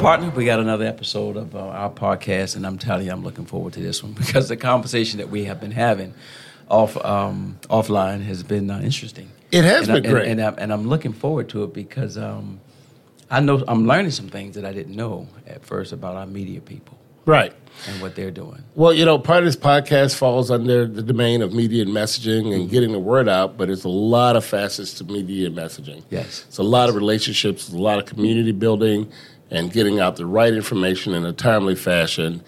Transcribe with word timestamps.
partner, 0.00 0.30
we 0.30 0.44
got 0.46 0.60
another 0.60 0.86
episode 0.86 1.36
of 1.36 1.54
uh, 1.54 1.58
our 1.58 1.90
podcast, 1.90 2.56
and 2.56 2.66
I'm 2.66 2.78
telling 2.78 3.06
you, 3.06 3.12
I'm 3.12 3.22
looking 3.22 3.44
forward 3.44 3.74
to 3.74 3.80
this 3.80 4.02
one 4.02 4.12
because 4.18 4.48
the 4.48 4.56
conversation 4.56 5.18
that 5.18 5.28
we 5.28 5.44
have 5.44 5.60
been 5.60 5.70
having 5.72 6.14
off 6.68 6.96
um, 7.04 7.58
offline 7.68 8.22
has 8.22 8.42
been 8.42 8.70
uh, 8.70 8.80
interesting. 8.80 9.30
It 9.52 9.64
has 9.64 9.88
and 9.88 10.02
been 10.02 10.10
I, 10.10 10.14
great. 10.14 10.28
and, 10.28 10.40
and, 10.40 10.56
I, 10.58 10.62
and 10.62 10.72
I'm 10.72 10.88
looking 10.88 11.12
forward 11.12 11.48
to 11.50 11.64
it 11.64 11.74
because 11.74 12.16
um, 12.16 12.60
I 13.30 13.40
know 13.40 13.62
I'm 13.68 13.86
learning 13.86 14.12
some 14.12 14.28
things 14.28 14.54
that 14.54 14.64
I 14.64 14.72
didn't 14.72 14.94
know 14.96 15.28
at 15.46 15.64
first 15.66 15.92
about 15.92 16.16
our 16.16 16.26
media 16.26 16.60
people 16.60 16.96
Right. 17.26 17.52
and 17.86 18.00
what 18.00 18.14
they're 18.16 18.30
doing. 18.30 18.62
Well, 18.74 18.92
you 18.94 19.04
know, 19.04 19.18
part 19.18 19.40
of 19.40 19.44
this 19.44 19.56
podcast 19.56 20.16
falls 20.16 20.50
under 20.50 20.86
the 20.86 21.02
domain 21.02 21.42
of 21.42 21.52
media 21.52 21.82
and 21.82 21.92
messaging 21.92 22.44
Mm-hmm. 22.44 22.52
and 22.62 22.70
getting 22.70 22.92
the 22.92 22.98
word 22.98 23.28
out, 23.28 23.58
but 23.58 23.68
it's 23.68 23.84
a 23.84 23.88
lot 23.88 24.36
of 24.36 24.44
facets 24.44 24.94
to 24.94 25.04
media 25.04 25.48
and 25.48 25.56
messaging. 25.56 26.02
Yes. 26.10 26.44
It's 26.48 26.58
a 26.58 26.62
lot 26.62 26.88
of 26.88 26.94
relationships, 26.94 27.64
it's 27.68 27.74
a 27.74 27.78
lot 27.78 27.98
of 27.98 28.06
community 28.06 28.52
building, 28.52 29.10
and 29.50 29.72
getting 29.72 29.98
out 30.00 30.16
the 30.16 30.26
right 30.26 30.52
information 30.52 31.14
in 31.14 31.24
a 31.24 31.32
timely 31.32 31.74
fashion. 31.74 32.42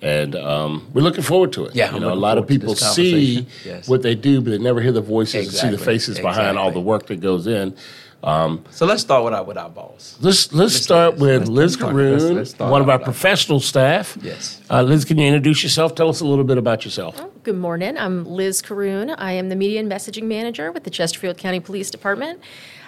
And 0.00 0.36
um, 0.36 0.88
we're 0.92 1.02
looking 1.02 1.24
forward 1.24 1.52
to 1.54 1.66
it. 1.66 1.74
Yeah, 1.74 1.90
you 1.90 1.96
I'm 1.96 2.02
know, 2.02 2.12
a 2.12 2.14
lot 2.14 2.38
of 2.38 2.46
people 2.46 2.76
see. 2.76 3.46
Yes. 3.64 3.88
what 3.88 4.02
they 4.02 4.14
do, 4.14 4.40
but 4.40 4.50
they 4.50 4.58
never 4.58 4.80
hear 4.80 4.92
the 4.92 5.00
voices 5.00 5.34
and 5.34 5.44
see 5.46 5.66
the 5.66 5.72
Exactly, 5.74 5.84
faces 5.94 6.20
behind 6.20 6.56
all 6.56 6.70
the 6.70 6.80
work 6.80 7.06
that 7.08 7.20
goes 7.20 7.46
in. 7.48 7.74
Um, 8.22 8.64
So 8.70 8.84
let's 8.86 9.02
start 9.02 9.24
with 9.24 9.32
our 9.34 9.44
with 9.44 9.56
our 9.56 9.68
boss. 9.70 10.16
let's 10.20 10.52
let's 10.52 10.74
start 10.74 11.10
let's- 11.18 11.20
with 11.20 11.38
let's- 11.38 11.48
Liz 11.50 11.56
let's 11.58 11.74
start- 11.74 11.92
Caroon, 11.92 12.34
let's- 12.36 12.58
let's 12.58 12.58
one 12.58 12.80
of 12.82 12.88
our 12.88 12.98
with 12.98 13.02
our- 13.02 13.12
professional 13.12 13.60
staff. 13.60 14.16
Yes. 14.22 14.60
Uh, 14.68 14.82
Liz, 14.82 15.04
can 15.04 15.18
you 15.18 15.26
introduce 15.26 15.62
yourself? 15.62 15.94
Tell 15.94 16.08
us 16.08 16.20
a 16.20 16.24
little 16.26 16.44
bit 16.44 16.58
about 16.58 16.84
yourself. 16.84 17.20
Good 17.44 17.56
morning. 17.56 17.96
I'm 17.96 18.24
Liz 18.24 18.60
Caroon. 18.60 19.10
I 19.10 19.32
am 19.32 19.48
the 19.50 19.56
Media 19.56 19.78
and 19.80 19.90
Messaging 19.90 20.24
Manager 20.24 20.72
with 20.72 20.82
the 20.82 20.90
Chesterfield 20.90 21.38
County 21.38 21.60
Police 21.60 21.90
Department. 21.90 22.40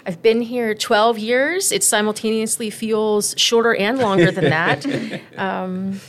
I've 0.07 0.23
been 0.23 0.41
here 0.41 0.75
12 0.75 1.19
years. 1.19 1.73
It 1.73 1.85
simultaneously 1.85 2.71
feels 2.71 3.35
shorter 3.37 3.75
and 3.75 3.99
longer 3.99 4.31
than 4.31 4.45
that. 4.45 4.87
Um, 5.37 6.01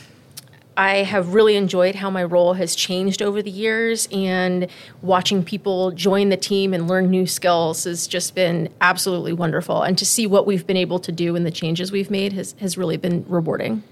I 0.76 0.98
have 0.98 1.34
really 1.34 1.56
enjoyed 1.56 1.94
how 1.94 2.10
my 2.10 2.24
role 2.24 2.54
has 2.54 2.74
changed 2.74 3.22
over 3.22 3.42
the 3.42 3.50
years, 3.50 4.08
and 4.10 4.68
watching 5.02 5.44
people 5.44 5.90
join 5.90 6.30
the 6.30 6.36
team 6.36 6.72
and 6.72 6.88
learn 6.88 7.10
new 7.10 7.26
skills 7.26 7.84
has 7.84 8.06
just 8.06 8.34
been 8.34 8.68
absolutely 8.80 9.32
wonderful. 9.32 9.82
And 9.82 9.98
to 9.98 10.06
see 10.06 10.26
what 10.26 10.46
we've 10.46 10.66
been 10.66 10.76
able 10.76 10.98
to 11.00 11.12
do 11.12 11.36
and 11.36 11.44
the 11.44 11.50
changes 11.50 11.92
we've 11.92 12.10
made 12.10 12.32
has, 12.32 12.54
has 12.60 12.78
really 12.78 12.96
been 12.96 13.24
rewarding. 13.28 13.82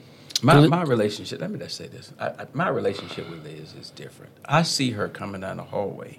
My, 0.43 0.67
my 0.67 0.83
relationship, 0.83 1.41
let 1.41 1.51
me 1.51 1.59
just 1.59 1.77
say 1.77 1.87
this. 1.87 2.13
I, 2.19 2.29
I, 2.29 2.47
my 2.55 2.69
relationship 2.69 3.29
with 3.29 3.45
Liz 3.45 3.75
is 3.75 3.91
different. 3.91 4.33
I 4.47 4.63
see 4.63 4.93
her 4.93 5.09
coming 5.09 5.43
down 5.43 5.59
the 5.59 5.65
hallway, 5.65 6.19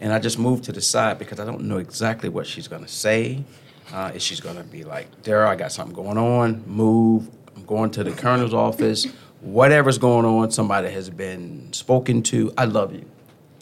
and 0.00 0.12
I 0.12 0.18
just 0.18 0.38
move 0.38 0.62
to 0.62 0.72
the 0.72 0.80
side 0.80 1.18
because 1.18 1.40
I 1.40 1.44
don't 1.44 1.62
know 1.62 1.78
exactly 1.78 2.28
what 2.28 2.46
she's 2.46 2.68
going 2.68 2.82
to 2.82 2.88
say. 2.88 3.44
Uh, 3.92 4.12
is 4.14 4.22
she's 4.22 4.40
going 4.40 4.56
to 4.56 4.62
be 4.62 4.82
like, 4.82 5.22
Daryl, 5.22 5.46
I 5.46 5.56
got 5.56 5.70
something 5.70 5.94
going 5.94 6.16
on, 6.16 6.64
move, 6.66 7.28
I'm 7.54 7.64
going 7.66 7.90
to 7.92 8.04
the 8.04 8.12
colonel's 8.12 8.54
office, 8.54 9.06
whatever's 9.40 9.98
going 9.98 10.24
on, 10.24 10.50
somebody 10.50 10.88
has 10.90 11.10
been 11.10 11.70
spoken 11.72 12.22
to. 12.24 12.50
I 12.56 12.64
love 12.64 12.94
you. 12.94 13.04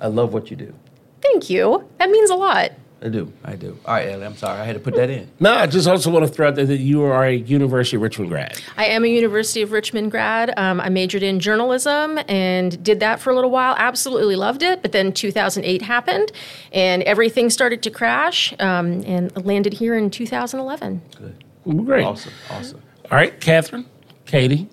I 0.00 0.06
love 0.06 0.32
what 0.32 0.50
you 0.50 0.56
do. 0.56 0.72
Thank 1.20 1.50
you. 1.50 1.88
That 1.98 2.10
means 2.10 2.30
a 2.30 2.36
lot. 2.36 2.72
I 3.02 3.08
do. 3.08 3.32
I 3.44 3.56
do. 3.56 3.76
All 3.84 3.94
right, 3.94 4.08
Ellie, 4.08 4.24
I'm 4.24 4.36
sorry. 4.36 4.60
I 4.60 4.64
had 4.64 4.74
to 4.74 4.80
put 4.80 4.94
that 4.94 5.10
in. 5.10 5.28
No, 5.40 5.52
I 5.52 5.66
just 5.66 5.88
also 5.88 6.08
want 6.10 6.24
to 6.24 6.32
throw 6.32 6.48
out 6.48 6.54
there 6.54 6.64
that 6.66 6.78
you 6.78 7.02
are 7.02 7.24
a 7.24 7.34
University 7.34 7.96
of 7.96 8.02
Richmond 8.02 8.30
grad. 8.30 8.62
I 8.76 8.86
am 8.86 9.04
a 9.04 9.08
University 9.08 9.60
of 9.60 9.72
Richmond 9.72 10.12
grad. 10.12 10.54
Um, 10.56 10.80
I 10.80 10.88
majored 10.88 11.24
in 11.24 11.40
journalism 11.40 12.20
and 12.28 12.82
did 12.84 13.00
that 13.00 13.18
for 13.18 13.30
a 13.30 13.34
little 13.34 13.50
while. 13.50 13.74
Absolutely 13.76 14.36
loved 14.36 14.62
it. 14.62 14.82
But 14.82 14.92
then 14.92 15.12
2008 15.12 15.82
happened 15.82 16.30
and 16.72 17.02
everything 17.02 17.50
started 17.50 17.82
to 17.82 17.90
crash 17.90 18.54
um, 18.60 19.02
and 19.04 19.44
landed 19.44 19.72
here 19.72 19.96
in 19.96 20.08
2011. 20.08 21.02
Good. 21.18 21.44
Well, 21.64 21.84
Great. 21.84 22.04
Awesome. 22.04 22.32
Awesome. 22.50 22.82
All 23.10 23.18
right, 23.18 23.38
Catherine, 23.40 23.84
Katie, 24.26 24.68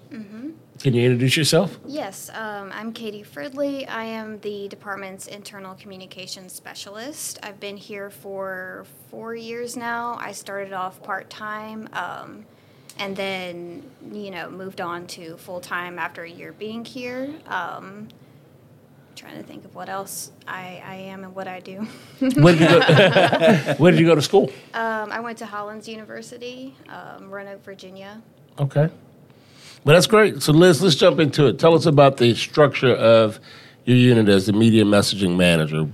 can 0.79 0.93
you 0.93 1.03
introduce 1.03 1.35
yourself? 1.35 1.77
Yes, 1.85 2.29
um, 2.33 2.71
I'm 2.73 2.93
Katie 2.93 3.23
Fridley. 3.23 3.87
I 3.89 4.05
am 4.05 4.39
the 4.39 4.69
department's 4.69 5.27
internal 5.27 5.75
communications 5.75 6.53
specialist. 6.53 7.37
I've 7.43 7.59
been 7.59 7.75
here 7.75 8.09
for 8.09 8.85
four 9.11 9.35
years 9.35 9.75
now. 9.75 10.17
I 10.19 10.31
started 10.31 10.71
off 10.71 11.03
part 11.03 11.29
time 11.29 11.89
um, 11.91 12.45
and 12.97 13.15
then, 13.15 13.83
you 14.11 14.31
know, 14.31 14.49
moved 14.49 14.79
on 14.79 15.05
to 15.07 15.35
full 15.37 15.59
time 15.59 15.99
after 15.99 16.23
a 16.23 16.29
year 16.29 16.53
being 16.53 16.85
here. 16.85 17.33
Um, 17.47 18.07
trying 19.17 19.35
to 19.35 19.43
think 19.43 19.65
of 19.65 19.75
what 19.75 19.89
else 19.89 20.31
I, 20.47 20.81
I 20.85 20.95
am 20.95 21.25
and 21.25 21.35
what 21.35 21.49
I 21.49 21.59
do. 21.59 21.85
Where 22.19 22.55
did 22.55 22.61
you 22.61 22.67
go, 22.67 23.73
where 23.77 23.91
did 23.91 23.99
you 23.99 24.05
go 24.05 24.15
to 24.15 24.21
school? 24.21 24.49
Um, 24.73 25.11
I 25.11 25.19
went 25.19 25.37
to 25.39 25.45
Hollins 25.45 25.89
University, 25.89 26.73
um, 26.87 27.29
Roanoke, 27.29 27.65
Virginia. 27.65 28.21
Okay. 28.57 28.89
Well, 29.83 29.95
that's 29.95 30.07
great. 30.07 30.41
So, 30.41 30.51
Liz, 30.51 30.81
let's 30.81 30.95
jump 30.95 31.19
into 31.19 31.47
it. 31.47 31.57
Tell 31.59 31.73
us 31.73 31.85
about 31.85 32.17
the 32.17 32.35
structure 32.35 32.93
of 32.93 33.39
your 33.85 33.97
unit 33.97 34.27
as 34.27 34.45
the 34.45 34.53
media 34.53 34.83
messaging 34.83 35.37
manager. 35.37 35.87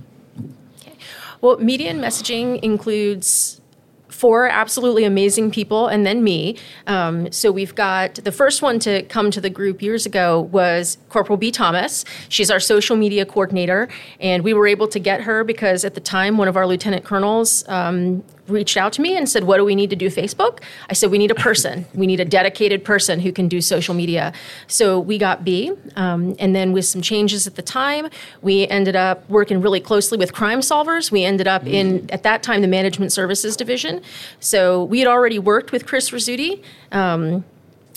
Well, 1.40 1.58
media 1.58 1.90
and 1.90 2.00
messaging 2.00 2.60
includes 2.62 3.60
four 4.08 4.46
absolutely 4.48 5.04
amazing 5.04 5.50
people 5.50 5.86
and 5.88 6.06
then 6.06 6.24
me. 6.24 6.56
Um, 6.86 7.30
so 7.30 7.52
we've 7.52 7.74
got 7.74 8.14
the 8.16 8.32
first 8.32 8.62
one 8.62 8.78
to 8.80 9.02
come 9.04 9.30
to 9.30 9.40
the 9.40 9.50
group 9.50 9.82
years 9.82 10.06
ago 10.06 10.40
was 10.40 10.96
Corporal 11.10 11.36
B. 11.36 11.50
Thomas. 11.50 12.04
She's 12.28 12.50
our 12.50 12.60
social 12.60 12.96
media 12.96 13.26
coordinator, 13.26 13.88
and 14.18 14.42
we 14.42 14.54
were 14.54 14.66
able 14.66 14.88
to 14.88 14.98
get 14.98 15.20
her 15.22 15.44
because 15.44 15.84
at 15.84 15.94
the 15.94 16.00
time 16.00 16.38
one 16.38 16.48
of 16.48 16.56
our 16.56 16.66
lieutenant 16.66 17.04
colonels 17.04 17.68
um, 17.68 18.24
reached 18.48 18.76
out 18.76 18.92
to 18.94 19.00
me 19.00 19.16
and 19.16 19.28
said, 19.28 19.44
What 19.44 19.56
do 19.58 19.64
we 19.64 19.74
need 19.74 19.90
to 19.90 19.96
do 19.96 20.08
Facebook? 20.08 20.60
I 20.88 20.92
said, 20.92 21.10
We 21.10 21.18
need 21.18 21.30
a 21.30 21.34
person. 21.34 21.86
we 21.94 22.06
need 22.06 22.20
a 22.20 22.24
dedicated 22.24 22.84
person 22.84 23.20
who 23.20 23.32
can 23.32 23.48
do 23.48 23.60
social 23.60 23.94
media. 23.94 24.32
So 24.66 24.98
we 25.00 25.18
got 25.18 25.44
B. 25.44 25.72
Um, 25.96 26.36
and 26.38 26.54
then 26.54 26.72
with 26.72 26.84
some 26.84 27.02
changes 27.02 27.46
at 27.46 27.56
the 27.56 27.62
time, 27.62 28.08
we 28.42 28.66
ended 28.68 28.96
up 28.96 29.28
working 29.28 29.60
really 29.60 29.80
closely 29.80 30.18
with 30.18 30.32
crime 30.32 30.60
solvers. 30.60 31.10
We 31.10 31.24
ended 31.24 31.48
up 31.48 31.66
in, 31.66 32.08
at 32.10 32.22
that 32.22 32.42
time, 32.42 32.60
the 32.60 32.68
management 32.68 33.12
services 33.12 33.56
division. 33.56 34.02
So 34.40 34.84
we 34.84 34.98
had 34.98 35.08
already 35.08 35.38
worked 35.38 35.72
with 35.72 35.86
Chris 35.86 36.10
Rizzuti. 36.10 36.62
Um, 36.92 37.44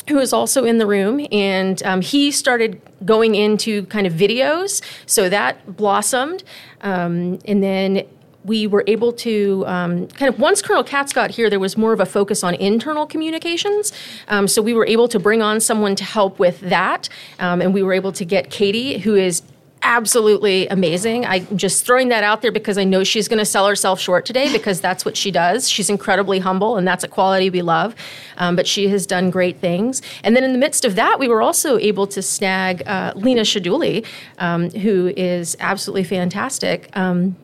who 0.07 0.17
is 0.17 0.33
also 0.33 0.65
in 0.65 0.79
the 0.79 0.88
room, 0.88 1.25
and 1.31 1.83
um, 1.83 2.01
he 2.01 2.31
started 2.31 2.81
going 3.05 3.35
into 3.35 3.85
kind 3.85 4.07
of 4.07 4.13
videos, 4.13 4.81
so 5.05 5.29
that 5.29 5.77
blossomed, 5.77 6.43
um, 6.81 7.39
and 7.45 7.63
then 7.63 8.07
we 8.45 8.67
were 8.67 8.83
able 8.88 9.11
to 9.11 9.63
um, 9.67 10.07
kind 10.07 10.33
of 10.33 10.39
once 10.39 10.61
Colonel 10.61 10.83
Katz 10.83 11.13
got 11.13 11.31
here, 11.31 11.50
there 11.50 11.59
was 11.59 11.77
more 11.77 11.94
of 11.94 12.00
a 12.00 12.05
focus 12.05 12.44
on 12.44 12.55
internal 12.55 13.05
communications. 13.05 13.91
Um, 14.27 14.47
so 14.47 14.61
we 14.61 14.73
were 14.73 14.85
able 14.85 15.07
to 15.09 15.19
bring 15.19 15.41
on 15.41 15.59
someone 15.59 15.95
to 15.95 16.03
help 16.03 16.39
with 16.39 16.59
that, 16.61 17.09
um, 17.39 17.61
and 17.61 17.73
we 17.73 17.83
were 17.83 17.94
able 17.94 18.11
to 18.13 18.25
get 18.25 18.50
Katie, 18.50 19.00
who 19.00 19.16
is 19.16 19.44
absolutely 19.81 20.67
amazing. 20.67 21.25
I'm 21.25 21.57
just 21.57 21.85
throwing 21.85 22.09
that 22.09 22.23
out 22.23 22.41
there 22.41 22.51
because 22.51 22.77
I 22.77 22.83
know 22.83 23.03
she's 23.03 23.27
going 23.27 23.39
to 23.39 23.45
sell 23.45 23.67
herself 23.67 24.00
short 24.00 24.25
today 24.25 24.51
because 24.51 24.81
that's 24.81 25.06
what 25.06 25.16
she 25.16 25.31
does. 25.31 25.69
She's 25.69 25.89
incredibly 25.89 26.39
humble, 26.39 26.77
and 26.77 26.88
that's 26.88 27.03
a 27.03 27.07
quality 27.07 27.50
we 27.50 27.61
love. 27.61 27.95
Um, 28.38 28.56
but 28.56 28.67
she 28.67 28.88
has 28.89 29.06
done 29.06 29.29
great 29.29 29.59
things. 29.59 30.01
And 30.23 30.35
then 30.35 30.44
in 30.44 30.51
the 30.51 30.59
midst 30.59 30.85
of 30.85 30.95
that, 30.95 31.19
we 31.19 31.27
were 31.27 31.41
also 31.41 31.77
able 31.77 32.07
to 32.07 32.21
snag 32.21 32.88
uh, 32.88 33.13
Lena 33.16 33.41
Shaduli, 33.41 34.06
um, 34.38 34.69
who 34.71 35.13
is 35.16 35.56
absolutely 35.59 36.03
fantastic. 36.03 36.89
Um, 36.97 37.35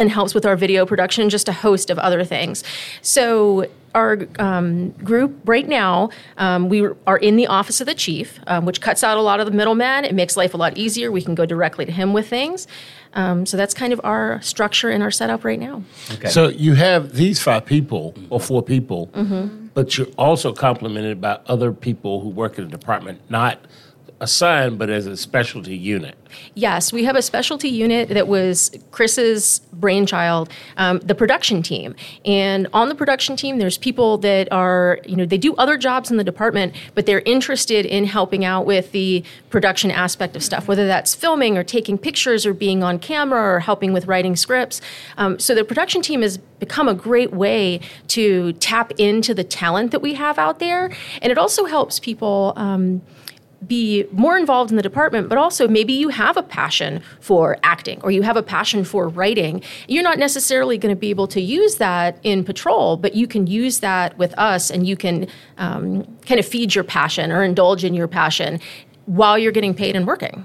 and 0.00 0.10
helps 0.10 0.34
with 0.34 0.46
our 0.46 0.56
video 0.56 0.86
production, 0.86 1.28
just 1.28 1.48
a 1.48 1.52
host 1.52 1.90
of 1.90 1.98
other 1.98 2.24
things. 2.24 2.64
So 3.02 3.68
our 3.94 4.26
um, 4.38 4.90
group 4.90 5.36
right 5.44 5.68
now, 5.68 6.10
um, 6.38 6.68
we 6.68 6.88
are 7.06 7.18
in 7.18 7.36
the 7.36 7.46
office 7.46 7.80
of 7.80 7.86
the 7.86 7.94
chief, 7.94 8.40
um, 8.46 8.64
which 8.64 8.80
cuts 8.80 9.04
out 9.04 9.18
a 9.18 9.20
lot 9.20 9.40
of 9.40 9.46
the 9.46 9.52
middlemen. 9.52 10.04
It 10.04 10.14
makes 10.14 10.36
life 10.36 10.54
a 10.54 10.56
lot 10.56 10.78
easier. 10.78 11.12
We 11.12 11.22
can 11.22 11.34
go 11.34 11.44
directly 11.44 11.84
to 11.84 11.92
him 11.92 12.12
with 12.12 12.28
things. 12.28 12.66
Um, 13.12 13.44
so 13.44 13.56
that's 13.56 13.74
kind 13.74 13.92
of 13.92 14.00
our 14.04 14.40
structure 14.40 14.88
and 14.88 15.02
our 15.02 15.10
setup 15.10 15.44
right 15.44 15.58
now. 15.58 15.82
Okay. 16.12 16.28
So, 16.28 16.48
you 16.48 16.74
have 16.74 17.12
these 17.14 17.42
five 17.42 17.66
people 17.66 18.14
or 18.30 18.38
four 18.38 18.62
people, 18.62 19.10
but 19.74 19.98
you're 19.98 20.06
also 20.16 20.52
complemented 20.52 21.20
by 21.20 21.40
other 21.46 21.72
people 21.72 22.20
who 22.20 22.28
work 22.28 22.56
in 22.56 22.64
the 22.64 22.70
department, 22.70 23.20
not 23.28 23.58
assigned, 24.20 24.78
but 24.78 24.90
as 24.90 25.06
a 25.06 25.16
specialty 25.16 25.76
unit. 25.76 26.16
Yes, 26.54 26.92
we 26.92 27.04
have 27.04 27.16
a 27.16 27.22
specialty 27.22 27.68
unit 27.68 28.10
that 28.10 28.28
was 28.28 28.70
Chris's 28.90 29.60
brainchild, 29.72 30.50
um, 30.76 30.98
the 30.98 31.14
production 31.14 31.62
team. 31.62 31.94
And 32.24 32.68
on 32.74 32.90
the 32.90 32.94
production 32.94 33.34
team, 33.34 33.58
there's 33.58 33.78
people 33.78 34.18
that 34.18 34.52
are, 34.52 35.00
you 35.06 35.16
know, 35.16 35.24
they 35.24 35.38
do 35.38 35.54
other 35.56 35.78
jobs 35.78 36.10
in 36.10 36.18
the 36.18 36.24
department, 36.24 36.74
but 36.94 37.06
they're 37.06 37.22
interested 37.24 37.86
in 37.86 38.04
helping 38.04 38.44
out 38.44 38.66
with 38.66 38.92
the 38.92 39.24
production 39.48 39.90
aspect 39.90 40.36
of 40.36 40.44
stuff, 40.44 40.68
whether 40.68 40.86
that's 40.86 41.14
filming 41.14 41.56
or 41.56 41.64
taking 41.64 41.96
pictures 41.96 42.44
or 42.44 42.52
being 42.52 42.82
on 42.82 42.98
camera 42.98 43.54
or 43.54 43.60
helping 43.60 43.92
with 43.92 44.06
writing 44.06 44.36
scripts. 44.36 44.82
Um, 45.16 45.38
so 45.38 45.54
the 45.54 45.64
production 45.64 46.02
team 46.02 46.20
has 46.20 46.36
become 46.36 46.88
a 46.88 46.94
great 46.94 47.32
way 47.32 47.80
to 48.08 48.52
tap 48.54 48.92
into 48.98 49.32
the 49.32 49.44
talent 49.44 49.92
that 49.92 50.02
we 50.02 50.14
have 50.14 50.38
out 50.38 50.58
there. 50.58 50.94
And 51.22 51.30
it 51.32 51.38
also 51.38 51.64
helps 51.64 51.98
people. 51.98 52.52
Um, 52.56 53.00
be 53.66 54.06
more 54.12 54.38
involved 54.38 54.70
in 54.70 54.76
the 54.76 54.82
department, 54.82 55.28
but 55.28 55.36
also 55.36 55.68
maybe 55.68 55.92
you 55.92 56.08
have 56.08 56.36
a 56.36 56.42
passion 56.42 57.02
for 57.20 57.58
acting 57.62 58.00
or 58.02 58.10
you 58.10 58.22
have 58.22 58.36
a 58.36 58.42
passion 58.42 58.84
for 58.84 59.08
writing. 59.08 59.62
You're 59.86 60.02
not 60.02 60.18
necessarily 60.18 60.78
going 60.78 60.94
to 60.94 60.98
be 60.98 61.10
able 61.10 61.26
to 61.28 61.40
use 61.40 61.76
that 61.76 62.18
in 62.22 62.42
patrol, 62.44 62.96
but 62.96 63.14
you 63.14 63.26
can 63.26 63.46
use 63.46 63.80
that 63.80 64.16
with 64.16 64.32
us 64.38 64.70
and 64.70 64.86
you 64.86 64.96
can 64.96 65.28
um, 65.58 66.04
kind 66.26 66.40
of 66.40 66.46
feed 66.46 66.74
your 66.74 66.84
passion 66.84 67.30
or 67.30 67.42
indulge 67.42 67.84
in 67.84 67.92
your 67.94 68.08
passion 68.08 68.60
while 69.06 69.38
you're 69.38 69.52
getting 69.52 69.74
paid 69.74 69.94
and 69.94 70.06
working. 70.06 70.44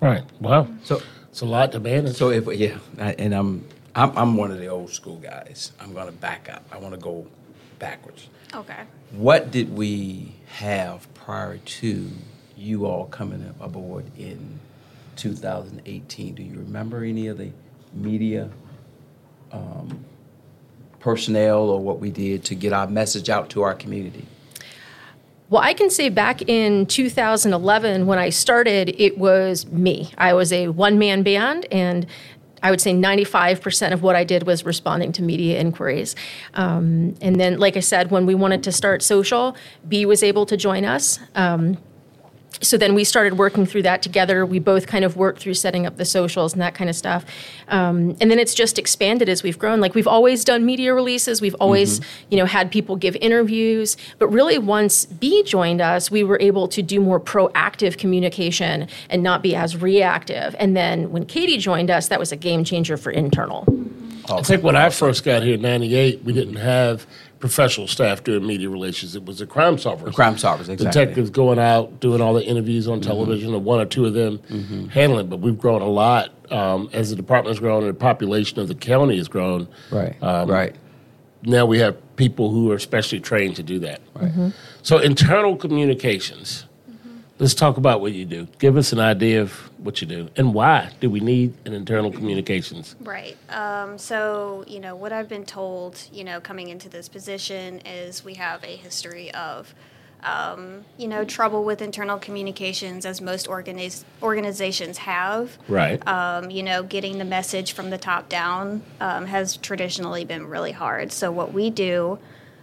Right. 0.00 0.22
Wow. 0.40 0.68
So, 0.84 1.00
It's 1.30 1.40
a 1.40 1.46
lot 1.46 1.72
to 1.72 1.80
manage. 1.80 2.16
so 2.16 2.30
if 2.30 2.46
yeah, 2.58 2.78
and 2.98 3.34
I'm 3.34 3.64
I'm, 3.94 4.16
I'm 4.16 4.36
one 4.36 4.50
of 4.50 4.58
the 4.58 4.68
old 4.68 4.90
school 4.90 5.16
guys. 5.16 5.72
I'm 5.80 5.92
going 5.92 6.06
to 6.06 6.12
back 6.12 6.48
up. 6.52 6.64
I 6.72 6.78
want 6.78 6.94
to 6.94 7.00
go 7.00 7.26
backwards. 7.78 8.28
Okay. 8.54 8.80
What 9.10 9.50
did 9.50 9.74
we 9.76 10.32
have 10.46 11.12
prior 11.14 11.58
to 11.58 12.08
you 12.56 12.86
all 12.86 13.06
coming 13.06 13.54
aboard 13.60 14.04
in 14.18 14.58
2018? 15.16 16.34
Do 16.34 16.42
you 16.42 16.58
remember 16.58 17.04
any 17.04 17.28
of 17.28 17.38
the 17.38 17.50
media 17.92 18.50
um, 19.52 20.04
personnel 21.00 21.68
or 21.68 21.80
what 21.80 21.98
we 21.98 22.10
did 22.10 22.44
to 22.44 22.54
get 22.54 22.72
our 22.72 22.86
message 22.86 23.28
out 23.28 23.50
to 23.50 23.62
our 23.62 23.74
community? 23.74 24.26
Well, 25.50 25.62
I 25.62 25.74
can 25.74 25.90
say 25.90 26.08
back 26.08 26.48
in 26.48 26.86
2011 26.86 28.06
when 28.06 28.18
I 28.18 28.30
started, 28.30 28.94
it 28.98 29.18
was 29.18 29.66
me. 29.66 30.10
I 30.16 30.32
was 30.32 30.50
a 30.50 30.68
one 30.68 30.98
man 30.98 31.22
band, 31.22 31.66
and 31.70 32.06
I 32.62 32.70
would 32.70 32.80
say 32.80 32.94
95% 32.94 33.92
of 33.92 34.02
what 34.02 34.16
I 34.16 34.24
did 34.24 34.44
was 34.44 34.64
responding 34.64 35.12
to 35.12 35.22
media 35.22 35.60
inquiries. 35.60 36.16
Um, 36.54 37.16
and 37.20 37.38
then, 37.38 37.58
like 37.58 37.76
I 37.76 37.80
said, 37.80 38.10
when 38.10 38.24
we 38.24 38.34
wanted 38.34 38.62
to 38.62 38.72
start 38.72 39.02
social, 39.02 39.54
B 39.86 40.06
was 40.06 40.22
able 40.22 40.46
to 40.46 40.56
join 40.56 40.86
us. 40.86 41.18
Um, 41.34 41.76
so 42.60 42.76
then 42.76 42.94
we 42.94 43.04
started 43.04 43.38
working 43.38 43.66
through 43.66 43.82
that 43.82 44.02
together. 44.02 44.44
We 44.44 44.58
both 44.58 44.86
kind 44.86 45.04
of 45.04 45.16
worked 45.16 45.40
through 45.40 45.54
setting 45.54 45.86
up 45.86 45.96
the 45.96 46.04
socials 46.04 46.52
and 46.52 46.60
that 46.60 46.74
kind 46.74 46.90
of 46.90 46.96
stuff. 46.96 47.24
Um, 47.68 48.16
and 48.20 48.30
then 48.30 48.38
it's 48.38 48.54
just 48.54 48.78
expanded 48.78 49.28
as 49.28 49.42
we've 49.42 49.58
grown. 49.58 49.80
Like 49.80 49.94
we've 49.94 50.06
always 50.06 50.44
done 50.44 50.66
media 50.66 50.94
releases. 50.94 51.40
We've 51.40 51.54
always, 51.56 52.00
you 52.30 52.36
know, 52.36 52.46
had 52.46 52.70
people 52.70 52.96
give 52.96 53.16
interviews. 53.16 53.96
But 54.18 54.28
really, 54.28 54.58
once 54.58 55.06
B 55.06 55.42
joined 55.44 55.80
us, 55.80 56.10
we 56.10 56.22
were 56.24 56.38
able 56.40 56.68
to 56.68 56.82
do 56.82 57.00
more 57.00 57.20
proactive 57.20 57.96
communication 57.96 58.88
and 59.08 59.22
not 59.22 59.42
be 59.42 59.54
as 59.54 59.76
reactive. 59.76 60.54
And 60.58 60.76
then 60.76 61.10
when 61.10 61.26
Katie 61.26 61.58
joined 61.58 61.90
us, 61.90 62.08
that 62.08 62.18
was 62.18 62.32
a 62.32 62.36
game 62.36 62.64
changer 62.64 62.96
for 62.96 63.10
internal. 63.10 63.66
I 64.28 64.42
think 64.42 64.62
when 64.62 64.76
I 64.76 64.90
first 64.90 65.24
got 65.24 65.42
here 65.42 65.54
in 65.54 65.62
'98, 65.62 66.22
we 66.22 66.32
didn't 66.32 66.56
have 66.56 67.06
professional 67.42 67.88
staff 67.88 68.22
doing 68.22 68.46
media 68.46 68.70
relations. 68.70 69.16
It 69.16 69.24
was 69.24 69.40
the 69.40 69.46
crime 69.46 69.74
solvers. 69.74 70.14
Crime 70.14 70.36
solvers, 70.36 70.68
exactly. 70.68 70.84
Detectives 70.86 71.28
going 71.28 71.58
out, 71.58 71.98
doing 71.98 72.20
all 72.20 72.34
the 72.34 72.44
interviews 72.44 72.86
on 72.86 73.00
television, 73.00 73.52
and 73.52 73.64
one 73.64 73.80
or 73.80 73.84
two 73.84 74.06
of 74.06 74.14
them 74.14 74.88
handling. 74.90 75.26
But 75.26 75.40
we've 75.40 75.58
grown 75.58 75.82
a 75.82 75.88
lot 75.88 76.30
um, 76.52 76.88
as 76.92 77.10
the 77.10 77.16
department 77.16 77.52
has 77.52 77.58
grown 77.58 77.82
and 77.82 77.90
the 77.90 77.98
population 77.98 78.60
of 78.60 78.68
the 78.68 78.76
county 78.76 79.16
has 79.16 79.26
grown. 79.26 79.66
Right. 79.90 80.16
Um, 80.22 80.48
right. 80.48 80.76
Now 81.42 81.66
we 81.66 81.80
have 81.80 81.96
people 82.14 82.50
who 82.50 82.70
are 82.70 82.78
specially 82.78 83.18
trained 83.20 83.56
to 83.56 83.64
do 83.64 83.80
that. 83.80 84.00
So 84.82 84.98
internal 84.98 85.56
communications. 85.56 86.64
Let's 87.38 87.54
talk 87.54 87.76
about 87.76 88.00
what 88.00 88.12
you 88.12 88.24
do. 88.24 88.46
Give 88.58 88.76
us 88.76 88.92
an 88.92 89.00
idea 89.00 89.42
of 89.42 89.52
what 89.78 90.00
you 90.00 90.06
do 90.06 90.28
and 90.36 90.54
why 90.54 90.90
do 91.00 91.10
we 91.10 91.20
need 91.20 91.54
an 91.64 91.72
internal 91.72 92.12
communications? 92.12 92.94
Right. 93.00 93.36
Um, 93.48 93.98
so, 93.98 94.64
you 94.66 94.80
know, 94.80 94.94
what 94.94 95.12
I've 95.12 95.28
been 95.28 95.44
told, 95.44 96.00
you 96.12 96.24
know, 96.24 96.40
coming 96.40 96.68
into 96.68 96.88
this 96.88 97.08
position 97.08 97.80
is 97.80 98.24
we 98.24 98.34
have 98.34 98.62
a 98.62 98.76
history 98.76 99.32
of, 99.34 99.74
um, 100.22 100.84
you 100.98 101.08
know, 101.08 101.24
trouble 101.24 101.64
with 101.64 101.82
internal 101.82 102.18
communications, 102.18 103.04
as 103.04 103.20
most 103.20 103.48
organiz- 103.48 104.04
organizations 104.22 104.98
have. 104.98 105.58
Right. 105.66 106.06
Um, 106.06 106.50
you 106.50 106.62
know, 106.62 106.84
getting 106.84 107.18
the 107.18 107.24
message 107.24 107.72
from 107.72 107.90
the 107.90 107.98
top 107.98 108.28
down 108.28 108.82
um, 109.00 109.26
has 109.26 109.56
traditionally 109.56 110.24
been 110.24 110.46
really 110.46 110.72
hard. 110.72 111.10
So, 111.10 111.32
what 111.32 111.52
we 111.52 111.70
do, 111.70 112.20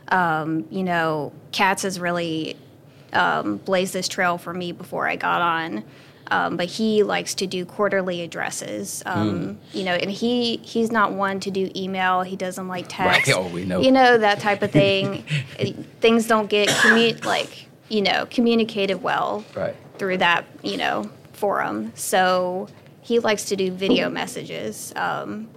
um, 0.08 0.66
you 0.70 0.84
know, 0.84 1.34
Katz 1.52 1.84
is 1.84 2.00
really 2.00 2.56
um, 3.14 3.58
blazed 3.58 3.94
this 3.94 4.08
trail 4.08 4.38
for 4.38 4.54
me 4.54 4.72
before 4.72 5.08
I 5.08 5.16
got 5.16 5.42
on. 5.42 5.84
Um, 6.32 6.58
but 6.58 6.68
he 6.68 7.02
likes 7.02 7.34
to 7.36 7.48
do 7.48 7.66
quarterly 7.66 8.22
addresses, 8.22 9.02
um, 9.08 9.58
you 9.74 9.84
know, 9.84 9.96
and 9.96 10.12
he 10.12 10.58
he's 10.58 10.92
not 10.92 11.12
one 11.14 11.40
to 11.40 11.50
do 11.50 11.72
email. 11.76 12.22
He 12.22 12.36
doesn't 12.36 12.68
like 12.68 12.86
text. 12.88 13.28
Right, 13.30 13.36
oh, 13.38 13.48
we 13.48 13.66
know. 13.66 13.82
You 13.82 13.92
know 13.92 14.16
that 14.20 14.40
type 14.40 14.62
of 14.62 14.70
thing. 14.70 15.24
Things 16.02 16.28
don't 16.28 16.48
get 16.48 16.70
commu- 16.70 17.26
like 17.26 17.68
you 17.90 18.04
know 18.04 18.28
communicated 18.30 19.02
well 19.02 19.44
Right. 19.56 19.76
through 19.98 20.18
that 20.18 20.46
you 20.62 20.78
know 20.78 21.10
forum. 21.34 21.92
So 21.96 22.68
he 23.02 23.18
likes 23.18 23.46
to 23.46 23.56
do 23.56 23.72
video 23.72 24.08
messages. 24.08 24.94
Um, 24.96 25.48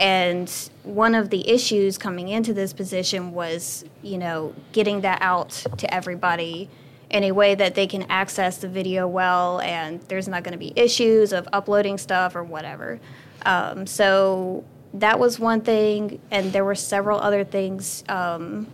and 0.00 0.50
one 0.82 1.14
of 1.14 1.30
the 1.30 1.48
issues 1.48 1.96
coming 1.98 2.28
into 2.28 2.52
this 2.52 2.72
position 2.72 3.32
was, 3.32 3.84
you 4.02 4.18
know, 4.18 4.54
getting 4.72 5.02
that 5.02 5.22
out 5.22 5.50
to 5.78 5.94
everybody 5.94 6.68
in 7.16 7.24
a 7.24 7.32
way 7.32 7.54
that 7.54 7.74
they 7.74 7.86
can 7.86 8.02
access 8.10 8.58
the 8.58 8.68
video 8.68 9.08
well 9.08 9.58
and 9.62 10.02
there's 10.02 10.28
not 10.28 10.44
going 10.44 10.52
to 10.52 10.58
be 10.58 10.70
issues 10.76 11.32
of 11.32 11.48
uploading 11.50 11.96
stuff 11.96 12.36
or 12.36 12.44
whatever. 12.44 13.00
Um, 13.46 13.86
so 13.86 14.64
that 14.92 15.18
was 15.18 15.38
one 15.38 15.62
thing, 15.62 16.20
and 16.30 16.52
there 16.52 16.64
were 16.64 16.74
several 16.74 17.18
other 17.18 17.42
things 17.42 18.04
um, 18.10 18.66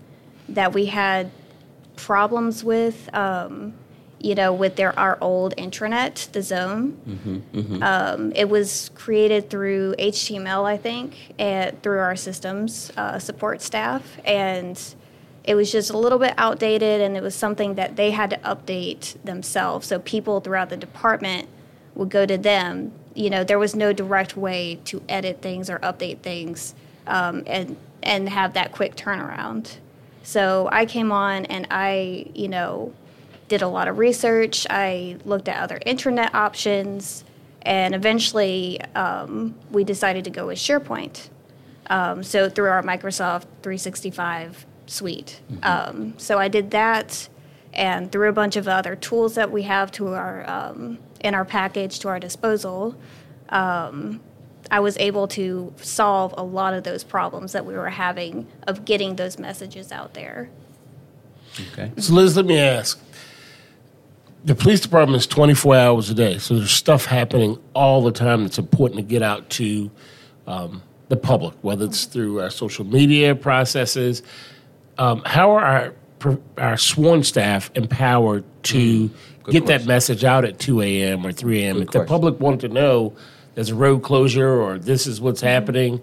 that 0.49 0.73
we 0.73 0.87
had 0.87 1.31
problems 1.95 2.65
with. 2.65 3.09
Um, 3.15 3.75
you 4.19 4.37
know, 4.37 4.53
with 4.53 4.77
their 4.77 4.97
our 4.97 5.19
old 5.21 5.53
intranet, 5.57 6.31
the 6.31 6.43
Zone. 6.43 6.97
Um, 7.83 8.33
it 8.37 8.49
was 8.49 8.91
created 8.95 9.51
through 9.51 9.97
HTML, 9.99 10.65
I 10.65 10.77
think, 10.77 11.35
and 11.41 11.83
through 11.83 11.99
our 11.99 12.15
systems 12.15 12.93
uh, 12.97 13.19
support 13.19 13.63
staff, 13.63 14.19
and 14.25 14.81
it 15.45 15.55
was 15.55 15.73
just 15.73 15.91
a 15.91 15.99
little 15.99 16.19
bit 16.19 16.35
outdated, 16.39 17.01
and 17.01 17.17
it 17.17 17.23
was 17.23 17.35
something 17.35 17.75
that 17.75 17.97
they 17.97 18.13
had 18.13 18.31
to 18.31 18.37
update 18.39 19.23
themselves. 19.25 19.87
So 19.87 19.99
people 19.99 20.41
throughout 20.41 20.71
the 20.71 20.77
department 20.77 21.49
would 21.95 22.11
go 22.11 22.25
to 22.27 22.39
them. 22.39 22.93
You 23.15 23.29
know, 23.31 23.45
there 23.45 23.59
was 23.59 23.75
no 23.75 23.93
direct 23.93 24.37
way 24.37 24.79
to 24.85 25.03
edit 25.09 25.43
things 25.43 25.69
or 25.69 25.79
update 25.81 26.21
things, 26.21 26.75
um, 27.07 27.43
and 27.47 27.77
and 28.03 28.29
have 28.29 28.55
that 28.55 28.73
quick 28.73 28.95
turnaround. 28.95 29.77
So 30.23 30.69
I 30.71 30.87
came 30.87 31.11
on 31.11 31.47
and 31.47 31.67
I, 31.71 32.27
you 32.35 32.49
know, 32.49 32.93
did 33.49 33.63
a 33.63 33.69
lot 33.69 33.89
of 33.89 33.99
research. 33.99 34.67
I 34.71 35.17
looked 35.25 35.49
at 35.49 35.61
other 35.61 35.81
intranet 35.85 36.35
options, 36.35 37.25
and 37.63 37.95
eventually 37.95 38.81
um, 38.95 39.57
we 39.73 39.83
decided 39.83 40.25
to 40.25 40.31
go 40.31 40.47
with 40.47 40.59
SharePoint. 40.59 41.29
Um, 41.89 42.23
so 42.23 42.49
through 42.49 42.69
our 42.69 42.83
Microsoft 42.83 43.47
365 43.63 44.67
suite. 44.93 45.41
Um, 45.63 46.15
so 46.19 46.39
I 46.39 46.49
did 46.49 46.71
that, 46.73 47.29
and 47.73 48.13
through 48.13 48.29
a 48.29 48.33
bunch 48.33 48.57
of 48.57 48.69
other 48.69 48.95
tools 48.95 49.35
that 49.35 49.51
we 49.51 49.63
have 49.63 49.91
to 49.93 50.09
our 50.09 50.49
um, 50.49 50.99
in 51.21 51.35
our 51.35 51.45
package 51.45 51.99
to 52.01 52.09
our 52.09 52.21
disposal. 52.21 52.95
Um, 53.49 54.21
I 54.71 54.81
was 54.81 54.97
able 54.99 55.29
to 55.29 55.73
solve 55.77 56.35
a 56.37 56.43
lot 56.43 56.73
of 56.73 56.85
those 56.85 57.05
problems 57.05 57.53
that 57.53 57.67
we 57.67 57.75
were 57.75 57.91
having 57.91 58.47
of 58.67 58.85
getting 58.85 59.17
those 59.17 59.39
messages 59.39 59.93
out 59.93 60.15
there. 60.15 60.51
Okay. 61.73 61.93
So, 61.99 62.15
Liz, 62.15 62.37
let 62.37 62.47
me 62.47 62.59
ask. 62.59 62.99
The 64.45 64.55
police 64.55 64.81
department 64.81 65.21
is 65.21 65.27
24 65.27 65.77
hours 65.77 66.11
a 66.11 66.15
day, 66.15 66.39
so 66.39 66.55
there's 66.55 66.73
stuff 66.73 67.05
happening 67.05 67.59
all 67.75 68.03
the 68.03 68.11
time 68.11 68.43
that's 68.43 68.59
important 68.59 68.97
to 68.99 69.03
get 69.03 69.23
out 69.23 69.49
to 69.51 69.91
um, 70.47 70.83
the 71.09 71.17
public, 71.17 71.55
whether 71.61 71.85
it's 71.85 72.07
through 72.07 72.41
our 72.41 72.51
social 72.51 72.85
media 72.85 73.35
processes. 73.35 74.23
Um, 74.99 75.23
how 75.25 75.53
are 75.53 75.95
our, 76.25 76.39
our 76.59 76.77
sworn 76.77 77.23
staff 77.25 77.71
empowered 77.75 78.45
to 78.65 79.09
Mm, 79.09 79.11
Good 79.45 79.53
get 79.53 79.67
that 79.67 79.87
message 79.87 80.23
out 80.23 80.45
at 80.45 80.59
2 80.61 80.83
a.m. 80.83 81.27
or 81.27 81.33
3 81.33 81.65
a.m.? 81.65 81.77
Good 81.79 81.87
If 81.87 81.91
the 81.93 82.05
public 82.05 82.39
wanted 82.39 82.61
to 82.69 82.69
know 82.69 83.13
there's 83.55 83.71
a 83.71 83.75
road 83.75 84.03
closure 84.05 84.61
or 84.61 84.79
this 84.79 85.07
is 85.07 85.21
what's 85.21 85.41
Mm-hmm. 85.41 85.49
happening, 85.49 86.01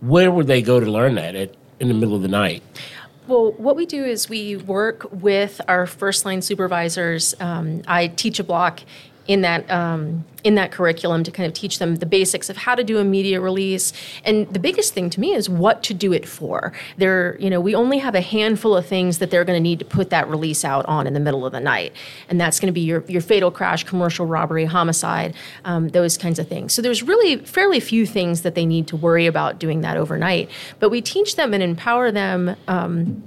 where 0.00 0.32
would 0.32 0.48
they 0.48 0.62
go 0.62 0.80
to 0.80 0.90
learn 0.90 1.14
that 1.14 1.36
at, 1.36 1.54
in 1.78 1.86
the 1.88 1.94
middle 1.94 2.16
of 2.16 2.22
the 2.22 2.28
night? 2.28 2.62
Well, 3.28 3.52
what 3.52 3.76
we 3.76 3.86
do 3.86 4.04
is 4.04 4.28
we 4.28 4.56
work 4.56 5.06
with 5.12 5.60
our 5.68 5.86
first 5.86 6.24
line 6.24 6.42
supervisors. 6.42 7.36
Um, 7.38 7.82
I 7.86 8.08
teach 8.08 8.40
a 8.40 8.44
block 8.44 8.80
in 9.26 9.42
that 9.42 9.70
um, 9.70 10.24
in 10.44 10.56
that 10.56 10.72
curriculum 10.72 11.22
to 11.22 11.30
kind 11.30 11.46
of 11.46 11.54
teach 11.54 11.78
them 11.78 11.96
the 11.96 12.06
basics 12.06 12.50
of 12.50 12.56
how 12.56 12.74
to 12.74 12.82
do 12.82 12.98
a 12.98 13.04
media 13.04 13.40
release. 13.40 13.92
And 14.24 14.52
the 14.52 14.58
biggest 14.58 14.92
thing 14.92 15.08
to 15.10 15.20
me 15.20 15.34
is 15.34 15.48
what 15.48 15.82
to 15.84 15.94
do 15.94 16.12
it 16.12 16.26
for. 16.26 16.72
There, 16.96 17.38
you 17.38 17.48
know, 17.48 17.60
we 17.60 17.74
only 17.74 17.98
have 17.98 18.14
a 18.14 18.20
handful 18.20 18.76
of 18.76 18.84
things 18.84 19.18
that 19.18 19.30
they're 19.30 19.44
going 19.44 19.56
to 19.56 19.62
need 19.62 19.78
to 19.78 19.84
put 19.84 20.10
that 20.10 20.28
release 20.28 20.64
out 20.64 20.84
on 20.86 21.06
in 21.06 21.14
the 21.14 21.20
middle 21.20 21.46
of 21.46 21.52
the 21.52 21.60
night, 21.60 21.92
and 22.28 22.40
that's 22.40 22.58
going 22.58 22.66
to 22.66 22.72
be 22.72 22.80
your 22.80 23.04
your 23.06 23.22
fatal 23.22 23.50
crash, 23.50 23.84
commercial 23.84 24.26
robbery, 24.26 24.64
homicide, 24.64 25.34
um, 25.64 25.88
those 25.90 26.18
kinds 26.18 26.38
of 26.38 26.48
things. 26.48 26.72
So 26.72 26.82
there's 26.82 27.02
really 27.02 27.36
fairly 27.36 27.80
few 27.80 28.06
things 28.06 28.42
that 28.42 28.54
they 28.54 28.66
need 28.66 28.88
to 28.88 28.96
worry 28.96 29.26
about 29.26 29.58
doing 29.58 29.82
that 29.82 29.96
overnight. 29.96 30.50
But 30.80 30.90
we 30.90 31.00
teach 31.00 31.36
them 31.36 31.54
and 31.54 31.62
empower 31.62 32.10
them. 32.10 32.56
Um, 32.66 33.22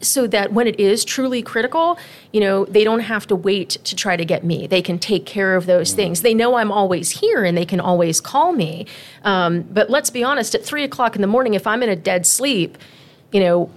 so 0.00 0.26
that 0.26 0.52
when 0.52 0.66
it 0.66 0.78
is 0.78 1.04
truly 1.04 1.42
critical, 1.42 1.98
you 2.32 2.40
know, 2.40 2.64
they 2.66 2.84
don't 2.84 3.00
have 3.00 3.26
to 3.28 3.36
wait 3.36 3.70
to 3.84 3.96
try 3.96 4.16
to 4.16 4.24
get 4.24 4.44
me. 4.44 4.66
They 4.66 4.82
can 4.82 4.98
take 4.98 5.26
care 5.26 5.56
of 5.56 5.66
those 5.66 5.92
things. 5.92 6.22
They 6.22 6.34
know 6.34 6.56
I'm 6.56 6.72
always 6.72 7.10
here 7.10 7.44
and 7.44 7.56
they 7.56 7.64
can 7.66 7.80
always 7.80 8.20
call 8.20 8.52
me. 8.52 8.86
Um, 9.24 9.62
but 9.62 9.90
let's 9.90 10.10
be 10.10 10.22
honest, 10.24 10.54
at 10.54 10.64
three 10.64 10.84
o'clock 10.84 11.16
in 11.16 11.22
the 11.22 11.28
morning, 11.28 11.54
if 11.54 11.66
I'm 11.66 11.82
in 11.82 11.88
a 11.88 11.96
dead 11.96 12.26
sleep, 12.26 12.78
you 13.32 13.40
know, 13.40 13.70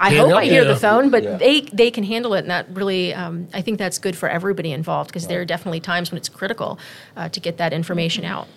I 0.00 0.10
hope 0.14 0.32
I 0.32 0.44
hear 0.44 0.62
you. 0.62 0.68
the 0.68 0.76
phone, 0.76 1.10
but 1.10 1.22
Yeah. 1.22 1.36
they 1.36 1.60
they 1.60 1.90
can 1.90 2.02
handle 2.02 2.32
it, 2.34 2.40
and 2.40 2.50
that 2.50 2.66
really, 2.72 3.12
um, 3.12 3.46
I 3.52 3.60
think 3.60 3.78
that's 3.78 3.98
good 3.98 4.16
for 4.16 4.28
everybody 4.28 4.72
involved 4.72 5.10
because 5.10 5.26
there 5.26 5.40
are 5.40 5.44
definitely 5.44 5.80
times 5.80 6.10
when 6.10 6.16
it's 6.16 6.30
critical 6.30 6.78
uh, 7.16 7.28
to 7.28 7.40
get 7.40 7.58
that 7.58 7.72
information 7.72 8.24
out. 8.24 8.48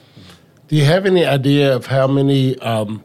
Do 0.70 0.76
you 0.78 0.86
have 0.86 1.06
any 1.06 1.26
idea 1.26 1.76
of 1.76 1.88
how 1.88 2.08
many 2.08 2.58
um, 2.60 3.04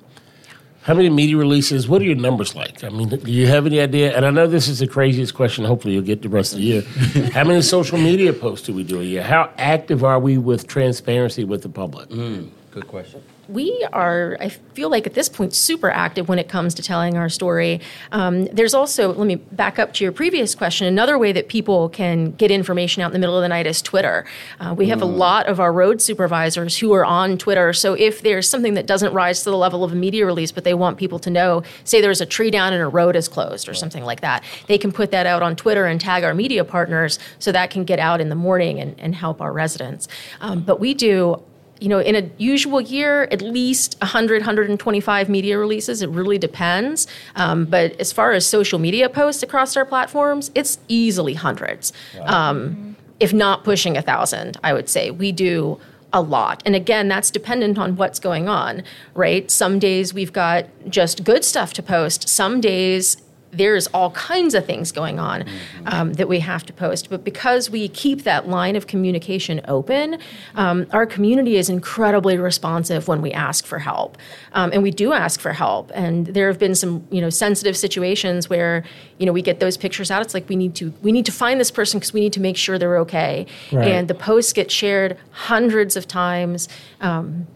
how 0.83 0.95
many 0.95 1.11
media 1.11 1.37
releases? 1.37 1.89
What 1.89 2.01
are 2.01 2.07
your 2.07 2.17
numbers 2.17 2.55
like? 2.55 2.83
I 2.83 2.89
mean, 2.89 3.11
do 3.11 3.31
you 3.31 3.47
have 3.47 3.67
any 3.67 3.81
idea? 3.81 4.17
And 4.17 4.25
I 4.25 4.31
know 4.31 4.47
this 4.47 4.67
is 4.67 4.79
the 4.79 4.87
craziest 4.87 5.35
question. 5.35 5.65
Hopefully, 5.65 5.95
you'll 5.95 6.03
get 6.03 6.23
the 6.23 6.29
rest 6.29 6.53
of 6.53 6.59
the 6.59 6.65
year. 6.65 6.83
how 7.33 7.45
many 7.45 7.61
social 7.61 7.99
media 7.99 8.33
posts 8.33 8.67
do 8.67 8.73
we 8.73 8.83
do 8.83 9.01
a 9.01 9.05
year? 9.05 9.23
How 9.23 9.51
active 9.59 10.05
are 10.05 10.19
we 10.19 10.39
with 10.39 10.67
transparency 10.67 11.45
with 11.45 11.63
the 11.63 11.69
public? 11.69 12.09
Hmm, 12.11 12.47
good 12.71 12.89
question. 12.89 13.23
We 13.52 13.87
are, 13.92 14.37
I 14.40 14.49
feel 14.49 14.90
like 14.90 15.07
at 15.07 15.14
this 15.14 15.28
point, 15.28 15.54
super 15.54 15.90
active 15.90 16.28
when 16.28 16.38
it 16.38 16.49
comes 16.49 16.75
to 16.75 16.83
telling 16.83 17.16
our 17.16 17.28
story. 17.28 17.80
Um, 18.12 18.47
there's 18.47 18.75
also, 18.75 19.12
let 19.12 19.26
me 19.26 19.37
back 19.37 19.78
up 19.78 19.92
to 19.95 20.04
your 20.04 20.12
previous 20.12 20.54
question. 20.54 20.87
Another 20.87 21.19
way 21.19 21.33
that 21.33 21.49
people 21.49 21.88
can 21.88 22.33
get 22.33 22.50
information 22.50 23.02
out 23.02 23.07
in 23.07 23.12
the 23.12 23.19
middle 23.19 23.37
of 23.37 23.42
the 23.42 23.49
night 23.49 23.66
is 23.66 23.83
Twitter. 23.83 24.25
Uh, 24.61 24.75
we 24.76 24.87
have 24.88 25.02
a 25.02 25.07
lot 25.07 25.47
of 25.47 25.61
our 25.61 25.73
road 25.73 26.00
supervisors 26.00 26.78
who 26.78 26.92
are 26.92 27.04
on 27.04 27.37
Twitter. 27.38 27.73
So 27.73 27.95
if 27.95 28.23
there's 28.23 28.49
something 28.49 28.75
that 28.75 28.87
doesn't 28.87 29.12
rise 29.12 29.42
to 29.45 29.50
the 29.50 29.57
level 29.57 29.85
of 29.85 29.92
a 29.92 29.97
media 29.97 30.25
release, 30.25 30.52
but 30.52 30.64
they 30.64 30.75
want 30.75 30.99
people 30.99 31.19
to 31.21 31.30
know, 31.30 31.62
say 31.85 32.00
there's 32.00 32.21
a 32.21 32.26
tree 32.26 32.50
down 32.50 32.73
and 32.73 32.83
a 32.83 32.88
road 32.88 33.16
is 33.16 33.28
closed 33.28 33.69
or 33.69 33.75
something 33.75 34.04
like 34.04 34.21
that, 34.21 34.45
they 34.66 34.78
can 34.78 34.92
put 34.92 35.11
that 35.11 35.26
out 35.26 35.42
on 35.42 35.57
Twitter 35.57 35.87
and 35.87 36.00
tag 36.00 36.25
our 36.25 36.35
media 36.35 36.64
partners 36.64 37.19
so 37.38 37.52
that 37.52 37.71
can 37.71 37.85
get 37.85 37.99
out 37.99 38.21
in 38.21 38.28
the 38.28 38.35
morning 38.35 38.80
and, 38.80 38.99
and 39.00 39.14
help 39.14 39.40
our 39.40 39.52
residents. 39.52 40.09
Um, 40.40 40.61
but 40.61 40.80
we 40.80 40.95
do 40.95 41.42
you 41.81 41.89
know, 41.89 41.99
in 41.99 42.15
a 42.15 42.31
usual 42.39 42.81
year, 42.81 43.23
at 43.33 43.41
least 43.43 43.97
100, 44.01 44.43
125 44.43 45.29
media 45.29 45.59
releases. 45.59 46.03
It 46.03 46.11
really 46.11 46.39
depends. 46.39 47.07
Um, 47.37 47.65
but 47.65 47.99
as 47.99 48.13
far 48.13 48.33
as 48.33 48.47
social 48.47 48.79
media 48.79 49.09
posts 49.09 49.43
across 49.43 49.77
our 49.77 49.85
platforms, 49.85 50.51
it's 50.55 50.79
easily 50.89 51.35
hundreds, 51.35 51.93
um, 52.23 52.97
if 53.19 53.33
not 53.33 53.65
pushing 53.65 53.97
a 53.97 54.03
thousand, 54.03 54.59
I 54.63 54.73
would 54.73 54.89
say. 54.89 55.11
We 55.11 55.33
do 55.33 55.81
a 56.13 56.21
lot. 56.21 56.63
And 56.67 56.75
again, 56.75 57.09
that's 57.09 57.31
dependent 57.31 57.79
on 57.79 57.97
what's 57.97 58.19
going 58.19 58.49
on, 58.49 58.83
right? 59.15 59.51
Some 59.51 59.79
days 59.79 60.13
we've 60.13 60.33
got 60.33 60.67
just 60.89 61.25
good 61.25 61.45
stuff 61.45 61.73
to 61.75 61.83
post, 61.83 62.29
some 62.29 62.61
days 62.61 63.17
there's 63.52 63.87
all 63.88 64.11
kinds 64.12 64.54
of 64.54 64.64
things 64.64 64.92
going 64.92 65.19
on 65.19 65.45
um, 65.87 66.12
that 66.14 66.28
we 66.28 66.40
have 66.40 66.64
to 66.66 66.73
post. 66.73 67.11
But 67.11 67.25
because 67.25 67.71
we 67.71 67.88
keep 67.88 68.23
that 68.23 68.49
line 68.49 68.76
of 68.76 68.87
communication 68.87 69.61
open, 69.66 70.19
um, 70.54 70.87
our 70.92 71.07
community 71.07 71.57
is 71.57 71.69
incredibly 71.69 72.38
responsive 72.38 73.09
when 73.09 73.23
we 73.23 73.33
ask 73.33 73.66
for 73.66 73.78
help, 73.78 74.19
um, 74.52 74.71
and 74.73 74.83
we 74.83 74.90
do 74.90 75.12
ask 75.12 75.40
for 75.40 75.52
help. 75.52 75.90
And 75.95 76.26
there 76.26 76.47
have 76.49 76.59
been 76.59 76.75
some, 76.75 77.07
you 77.11 77.21
know, 77.21 77.30
sensitive 77.30 77.76
situations 77.76 78.49
where, 78.49 78.85
you 79.19 79.26
know, 79.26 79.33
we 79.33 79.42
get 79.42 79.61
those 79.61 79.76
pictures 79.76 80.11
out. 80.11 80.23
It's 80.23 80.35
like 80.35 80.49
we 80.49 80.57
need 80.57 80.75
to 80.76 80.92
we 81.02 81.12
need 81.12 81.26
to 81.26 81.33
find 81.33 81.61
this 81.61 81.71
person 81.71 81.99
because 81.99 82.12
we 82.12 82.21
need 82.21 82.33
to 82.35 82.40
make 82.40 82.57
sure 82.57 82.78
they're 82.78 82.99
okay. 82.99 83.47
Right. 83.73 83.88
And 83.88 84.09
the 84.09 84.14
posts 84.14 84.52
get 84.52 84.71
shared 84.71 85.19
hundreds 85.30 85.97
of 85.97 86.07
times. 86.07 86.69
Um, 87.00 87.47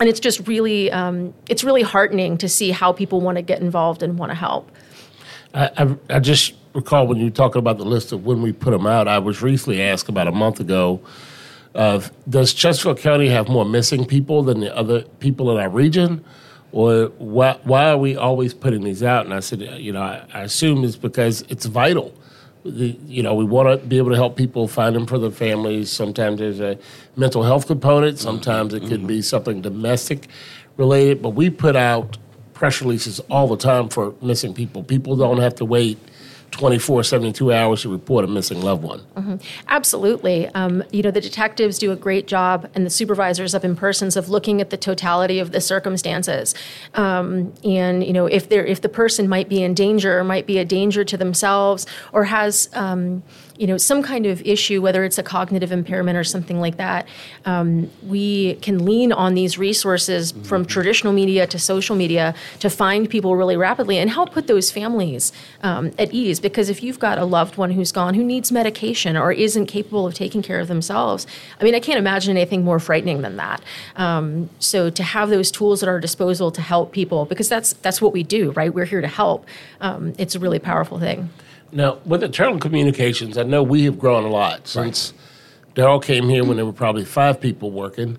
and 0.00 0.08
it's 0.08 0.20
just 0.20 0.46
really, 0.46 0.92
um, 0.92 1.34
it's 1.48 1.64
really 1.64 1.82
heartening 1.82 2.38
to 2.38 2.48
see 2.48 2.70
how 2.70 2.92
people 2.92 3.20
want 3.20 3.36
to 3.36 3.42
get 3.42 3.60
involved 3.60 4.02
and 4.02 4.18
want 4.18 4.30
to 4.30 4.36
help. 4.36 4.70
I, 5.54 5.70
I, 5.76 5.96
I 6.16 6.20
just 6.20 6.54
recall 6.74 7.06
when 7.06 7.18
you 7.18 7.24
were 7.24 7.30
talking 7.30 7.58
about 7.58 7.78
the 7.78 7.84
list 7.84 8.12
of 8.12 8.24
when 8.24 8.42
we 8.42 8.52
put 8.52 8.70
them 8.70 8.86
out. 8.86 9.08
I 9.08 9.18
was 9.18 9.42
recently 9.42 9.82
asked 9.82 10.08
about 10.08 10.28
a 10.28 10.32
month 10.32 10.60
ago 10.60 11.00
of 11.74 12.10
does 12.28 12.52
Chesterfield 12.52 12.98
County 12.98 13.28
have 13.28 13.48
more 13.48 13.64
missing 13.64 14.04
people 14.04 14.42
than 14.42 14.60
the 14.60 14.74
other 14.76 15.02
people 15.20 15.50
in 15.50 15.58
our 15.62 15.68
region, 15.68 16.24
or 16.72 17.06
why 17.18 17.58
why 17.64 17.90
are 17.90 17.96
we 17.96 18.16
always 18.16 18.54
putting 18.54 18.82
these 18.82 19.02
out? 19.02 19.24
And 19.24 19.34
I 19.34 19.40
said, 19.40 19.62
uh, 19.62 19.76
you 19.76 19.92
know, 19.92 20.02
I, 20.02 20.24
I 20.32 20.42
assume 20.42 20.84
it's 20.84 20.96
because 20.96 21.42
it's 21.48 21.66
vital. 21.66 22.14
The, 22.64 22.98
you 23.06 23.22
know, 23.22 23.34
we 23.34 23.44
want 23.44 23.80
to 23.80 23.86
be 23.86 23.98
able 23.98 24.10
to 24.10 24.16
help 24.16 24.36
people 24.36 24.66
find 24.68 24.94
them 24.94 25.06
for 25.06 25.18
their 25.18 25.30
families. 25.30 25.90
Sometimes 25.90 26.40
there's 26.40 26.60
a 26.60 26.78
mental 27.16 27.42
health 27.42 27.66
component. 27.66 28.18
Sometimes 28.18 28.74
it 28.74 28.80
could 28.80 29.00
mm-hmm. 29.00 29.06
be 29.06 29.22
something 29.22 29.62
domestic 29.62 30.28
related. 30.76 31.22
But 31.22 31.30
we 31.30 31.50
put 31.50 31.76
out 31.76 32.18
press 32.58 32.82
releases 32.82 33.20
all 33.30 33.46
the 33.46 33.56
time 33.56 33.88
for 33.88 34.14
missing 34.20 34.52
people. 34.52 34.82
People 34.82 35.16
don't 35.16 35.38
have 35.38 35.54
to 35.54 35.64
wait 35.64 35.96
24, 36.50 37.04
72 37.04 37.52
hours 37.52 37.82
to 37.82 37.88
report 37.88 38.24
a 38.24 38.28
missing 38.28 38.60
loved 38.62 38.82
one. 38.82 39.00
Absolutely. 39.68 40.48
Um, 40.48 40.82
you 40.90 41.02
know, 41.02 41.10
the 41.10 41.20
detectives 41.20 41.78
do 41.78 41.92
a 41.92 41.96
great 41.96 42.26
job, 42.26 42.68
and 42.74 42.84
the 42.84 42.90
supervisors 42.90 43.54
up 43.54 43.64
in 43.64 43.76
persons 43.76 44.16
of 44.16 44.28
looking 44.28 44.60
at 44.60 44.70
the 44.70 44.76
totality 44.76 45.38
of 45.38 45.52
the 45.52 45.60
circumstances. 45.60 46.54
Um, 46.94 47.52
and 47.62 48.02
you 48.02 48.12
know, 48.12 48.26
if 48.26 48.48
they're 48.48 48.64
if 48.64 48.80
the 48.80 48.88
person 48.88 49.28
might 49.28 49.48
be 49.48 49.62
in 49.62 49.74
danger, 49.74 50.24
might 50.24 50.46
be 50.46 50.58
a 50.58 50.64
danger 50.64 51.04
to 51.04 51.16
themselves, 51.16 51.86
or 52.12 52.24
has 52.24 52.70
um, 52.72 53.22
you 53.58 53.66
know 53.66 53.76
some 53.76 54.02
kind 54.02 54.24
of 54.26 54.40
issue, 54.42 54.80
whether 54.80 55.04
it's 55.04 55.18
a 55.18 55.22
cognitive 55.22 55.72
impairment 55.72 56.16
or 56.16 56.24
something 56.24 56.60
like 56.60 56.76
that, 56.76 57.06
um, 57.44 57.90
we 58.06 58.54
can 58.56 58.84
lean 58.84 59.12
on 59.12 59.34
these 59.34 59.58
resources 59.58 60.32
from 60.44 60.64
traditional 60.64 61.12
media 61.12 61.46
to 61.46 61.58
social 61.58 61.96
media 61.96 62.34
to 62.60 62.70
find 62.70 63.10
people 63.10 63.36
really 63.36 63.56
rapidly 63.56 63.98
and 63.98 64.10
help 64.10 64.32
put 64.32 64.46
those 64.46 64.70
families 64.70 65.32
um, 65.62 65.92
at 65.98 66.12
ease. 66.12 66.40
Because 66.40 66.70
if 66.70 66.82
you've 66.82 66.98
got 66.98 67.18
a 67.18 67.24
loved 67.24 67.56
one 67.56 67.72
who's 67.72 67.92
gone 67.92 68.14
who 68.14 68.24
needs 68.24 68.52
medication 68.52 69.16
or 69.16 69.32
isn't 69.32 69.66
capable 69.66 70.06
of 70.06 70.14
taking 70.14 70.40
care 70.42 70.60
of 70.60 70.68
themselves, 70.68 71.26
I 71.60 71.64
mean, 71.64 71.74
I 71.74 71.80
can't 71.80 71.98
imagine 71.98 72.36
anything 72.36 72.64
more 72.64 72.78
frightening 72.78 73.22
than 73.22 73.36
that. 73.36 73.62
Um, 73.96 74.50
so 74.58 74.88
to 74.90 75.02
have 75.02 75.30
those 75.30 75.50
tools 75.50 75.82
at 75.82 75.88
our 75.88 76.00
disposal 76.00 76.50
to 76.52 76.62
help 76.62 76.92
people, 76.92 77.24
because 77.24 77.48
that's 77.48 77.72
that's 77.74 78.00
what 78.00 78.12
we 78.12 78.22
do, 78.22 78.52
right? 78.52 78.72
We're 78.72 78.84
here 78.84 79.00
to 79.00 79.08
help. 79.08 79.46
Um, 79.80 80.14
it's 80.18 80.34
a 80.34 80.38
really 80.38 80.58
powerful 80.58 80.98
thing. 81.00 81.30
Now, 81.72 81.98
with 82.04 82.22
internal 82.22 82.58
communications, 82.58 83.36
I 83.36 83.42
know 83.42 83.62
we 83.62 83.84
have 83.84 83.98
grown 83.98 84.24
a 84.24 84.28
lot 84.28 84.66
since 84.66 85.12
Daryl 85.74 86.02
came 86.02 86.28
here 86.28 86.44
when 86.44 86.56
there 86.56 86.66
were 86.66 86.72
probably 86.72 87.04
five 87.04 87.40
people 87.40 87.70
working. 87.70 88.18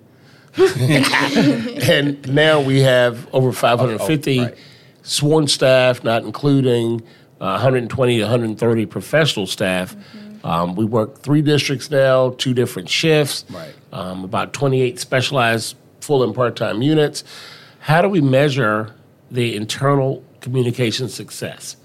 and 0.58 2.26
now 2.32 2.60
we 2.60 2.80
have 2.80 3.28
over 3.32 3.52
550 3.52 4.38
Oh, 4.40 4.42
right. 4.44 4.54
sworn 5.02 5.46
staff, 5.48 6.02
not 6.04 6.22
including 6.24 7.00
uh, 7.40 7.58
120 7.58 8.16
to 8.18 8.22
130 8.22 8.86
professional 8.86 9.46
staff. 9.46 9.96
Um, 10.42 10.74
we 10.74 10.84
work 10.84 11.18
three 11.20 11.42
districts 11.42 11.90
now, 11.90 12.30
two 12.38 12.54
different 12.54 12.88
shifts, 12.88 13.44
Right. 13.50 13.74
um, 13.92 14.24
about 14.24 14.52
28 14.52 14.98
specialized 14.98 15.76
full 16.00 16.22
and 16.22 16.34
part 16.34 16.56
time 16.56 16.82
units. 16.82 17.24
How 17.80 18.02
do 18.02 18.08
we 18.08 18.20
measure 18.20 18.94
the 19.30 19.54
internal 19.56 20.22
communication 20.40 21.08
success? 21.08 21.76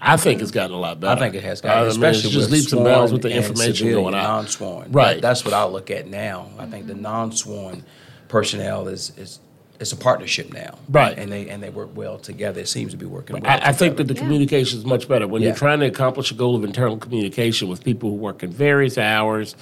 I 0.00 0.16
think 0.16 0.42
it's 0.42 0.50
gotten 0.50 0.74
a 0.74 0.78
lot 0.78 1.00
better. 1.00 1.16
I 1.16 1.18
think 1.18 1.34
it 1.34 1.44
has 1.44 1.60
I 1.62 1.68
gotten, 1.68 1.82
mean, 1.84 1.90
especially 1.90 2.26
it's 2.26 2.34
just 2.34 2.50
with 2.50 2.52
leaps 2.52 2.72
and 2.72 2.80
sworn 2.80 2.84
bounds 2.84 3.12
with 3.12 3.22
the 3.22 3.30
information 3.30 3.90
going 3.90 4.14
out. 4.14 4.22
Non-sworn, 4.22 4.92
Right. 4.92 5.20
That's 5.22 5.44
what 5.44 5.54
I 5.54 5.64
look 5.64 5.90
at 5.90 6.06
now. 6.06 6.50
I 6.58 6.66
think 6.66 6.86
the 6.86 6.94
non-sworn 6.94 7.84
personnel 8.28 8.88
is 8.88 9.12
is 9.16 9.40
it's 9.78 9.92
a 9.92 9.96
partnership 9.96 10.52
now, 10.54 10.78
Right. 10.88 11.18
And 11.18 11.30
they 11.30 11.48
and 11.48 11.62
they 11.62 11.68
work 11.70 11.90
well 11.94 12.18
together. 12.18 12.60
It 12.60 12.68
seems 12.68 12.92
to 12.92 12.96
be 12.96 13.04
working. 13.06 13.40
well 13.40 13.50
I, 13.50 13.68
I 13.68 13.72
think 13.72 13.96
that 13.96 14.04
together. 14.04 14.14
the 14.14 14.20
communication 14.20 14.78
is 14.78 14.84
much 14.86 15.06
better 15.08 15.26
when 15.28 15.42
you're 15.42 15.54
trying 15.54 15.80
to 15.80 15.86
accomplish 15.86 16.30
a 16.30 16.34
goal 16.34 16.56
of 16.56 16.64
internal 16.64 16.96
communication 16.96 17.68
with 17.68 17.84
people 17.84 18.10
who 18.10 18.16
work 18.16 18.42
in 18.42 18.50
various 18.50 18.96
hours. 18.98 19.54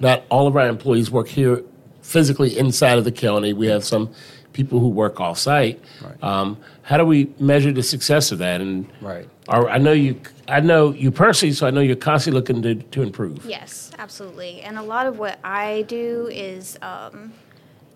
Not 0.00 0.24
all 0.30 0.46
of 0.46 0.56
our 0.56 0.66
employees 0.66 1.10
work 1.10 1.28
here 1.28 1.62
physically 2.02 2.58
inside 2.58 2.98
of 2.98 3.04
the 3.04 3.12
county. 3.12 3.52
We 3.52 3.66
have 3.68 3.84
some 3.84 4.10
people 4.52 4.80
who 4.80 4.88
work 4.88 5.20
off 5.20 5.38
site. 5.38 5.80
Right. 6.02 6.22
Um, 6.22 6.58
how 6.82 6.96
do 6.96 7.04
we 7.04 7.32
measure 7.38 7.72
the 7.72 7.82
success 7.82 8.32
of 8.32 8.38
that? 8.38 8.60
And 8.60 8.86
Right. 9.00 9.28
are, 9.48 9.68
I 9.68 9.78
know 9.78 9.92
you. 9.92 10.20
I 10.48 10.60
know 10.60 10.92
you 10.92 11.12
personally, 11.12 11.52
so 11.52 11.66
I 11.66 11.70
know 11.70 11.80
you're 11.80 11.94
constantly 11.94 12.40
looking 12.40 12.62
to, 12.62 12.74
to 12.74 13.02
improve. 13.02 13.44
Yes, 13.44 13.92
absolutely. 13.98 14.62
And 14.62 14.78
a 14.78 14.82
lot 14.82 15.06
of 15.06 15.18
what 15.18 15.38
I 15.44 15.82
do 15.82 16.28
is, 16.32 16.76
um, 16.82 17.32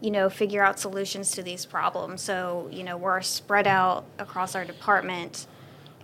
you 0.01 0.13
know, 0.13 0.31
figure 0.31 0.63
out 0.63 0.79
solutions 0.79 1.33
to 1.33 1.43
these 1.43 1.67
problems. 1.67 2.23
So, 2.23 2.69
you 2.71 2.85
know, 2.85 2.97
we're 2.97 3.21
spread 3.23 3.67
out 3.67 4.05
across 4.21 4.55
our 4.55 4.65
department. 4.65 5.49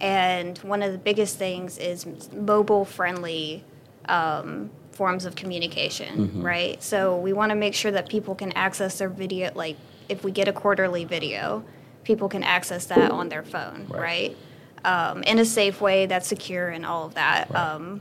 And 0.01 0.59
one 0.59 0.83
of 0.83 0.91
the 0.91 0.99
biggest 0.99 1.39
things 1.39 1.79
is 1.79 2.07
mobile 2.33 2.85
friendly 2.85 3.63
um, 4.09 4.71
forms 4.93 5.25
of 5.27 5.37
communication, 5.37 6.43
right? 6.43 6.83
So 6.83 7.17
we 7.19 7.33
want 7.33 7.51
to 7.51 7.57
make 7.57 7.75
sure 7.75 7.93
that 7.93 8.09
people 8.09 8.35
can 8.35 8.51
access 8.53 8.99
their 8.99 9.09
video, 9.09 9.53
like 9.55 9.77
if 10.11 10.25
we 10.25 10.33
get 10.33 10.49
a 10.49 10.53
quarterly 10.53 11.05
video, 11.05 11.65
people 12.05 12.29
can 12.29 12.43
access 12.43 12.87
that 12.87 13.11
on 13.11 13.29
their 13.29 13.43
phone, 13.43 13.87
right? 13.89 14.37
Um, 14.85 15.23
in 15.23 15.39
a 15.39 15.45
safe 15.45 15.81
way 15.81 16.07
that's 16.07 16.27
secure 16.27 16.69
and 16.69 16.85
all 16.85 17.07
of 17.07 17.15
that. 17.15 17.55
Um, 17.55 18.01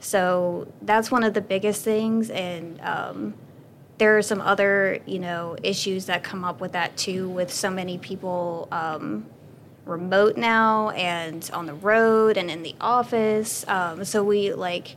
so 0.00 0.66
that's 0.82 1.10
one 1.10 1.22
of 1.22 1.34
the 1.34 1.40
biggest 1.40 1.84
things, 1.84 2.30
and 2.30 2.80
um, 2.80 3.34
there 3.98 4.18
are 4.18 4.22
some 4.22 4.40
other, 4.40 4.98
you 5.06 5.18
know, 5.18 5.56
issues 5.62 6.06
that 6.06 6.24
come 6.24 6.44
up 6.44 6.60
with 6.60 6.72
that 6.72 6.96
too. 6.96 7.28
With 7.28 7.52
so 7.52 7.70
many 7.70 7.98
people, 7.98 8.66
um, 8.72 9.26
remote 9.84 10.36
now 10.36 10.90
and 10.90 11.48
on 11.52 11.66
the 11.66 11.74
road 11.74 12.36
and 12.36 12.50
in 12.50 12.62
the 12.62 12.74
office. 12.80 13.64
Um, 13.68 14.04
so 14.04 14.24
we 14.24 14.52
like 14.52 14.96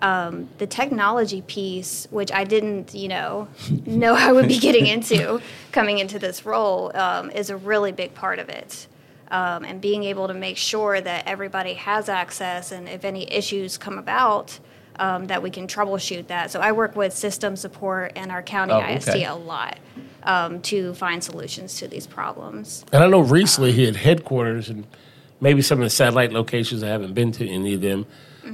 um, 0.00 0.48
the 0.58 0.66
technology 0.66 1.42
piece, 1.42 2.06
which 2.10 2.30
I 2.32 2.44
didn't, 2.44 2.94
you 2.94 3.08
know, 3.08 3.48
know 3.86 4.14
I 4.14 4.32
would 4.32 4.48
be 4.48 4.58
getting 4.58 4.86
into 4.94 5.40
coming 5.72 5.98
into 5.98 6.18
this 6.18 6.46
role, 6.46 6.96
um, 6.96 7.30
is 7.30 7.50
a 7.50 7.56
really 7.56 7.92
big 7.92 8.14
part 8.14 8.38
of 8.38 8.48
it. 8.48 8.86
Um, 9.30 9.64
and 9.64 9.78
being 9.80 10.04
able 10.04 10.28
to 10.28 10.34
make 10.34 10.56
sure 10.56 11.00
that 11.00 11.26
everybody 11.26 11.74
has 11.74 12.08
access, 12.08 12.72
and 12.72 12.88
if 12.88 13.04
any 13.04 13.30
issues 13.30 13.76
come 13.76 13.98
about, 13.98 14.58
um, 14.98 15.26
that 15.26 15.42
we 15.42 15.50
can 15.50 15.66
troubleshoot 15.66 16.26
that. 16.28 16.50
So 16.50 16.60
I 16.60 16.72
work 16.72 16.96
with 16.96 17.12
system 17.12 17.56
support 17.56 18.12
and 18.16 18.30
our 18.30 18.42
county 18.42 18.72
Oh, 18.72 18.80
ISD 18.80 19.10
okay. 19.10 19.24
a 19.24 19.34
lot 19.34 19.78
um, 20.22 20.60
to 20.62 20.94
find 20.94 21.22
solutions 21.22 21.78
to 21.78 21.88
these 21.88 22.06
problems. 22.06 22.84
And 22.92 23.02
I 23.02 23.06
know 23.06 23.20
recently 23.20 23.72
he 23.72 23.84
had 23.84 23.96
headquarters 23.96 24.68
and 24.68 24.86
maybe 25.40 25.62
some 25.62 25.78
of 25.78 25.84
the 25.84 25.90
satellite 25.90 26.32
locations. 26.32 26.82
I 26.82 26.88
haven't 26.88 27.14
been 27.14 27.32
to 27.32 27.48
any 27.48 27.74
of 27.74 27.80
them. 27.80 28.06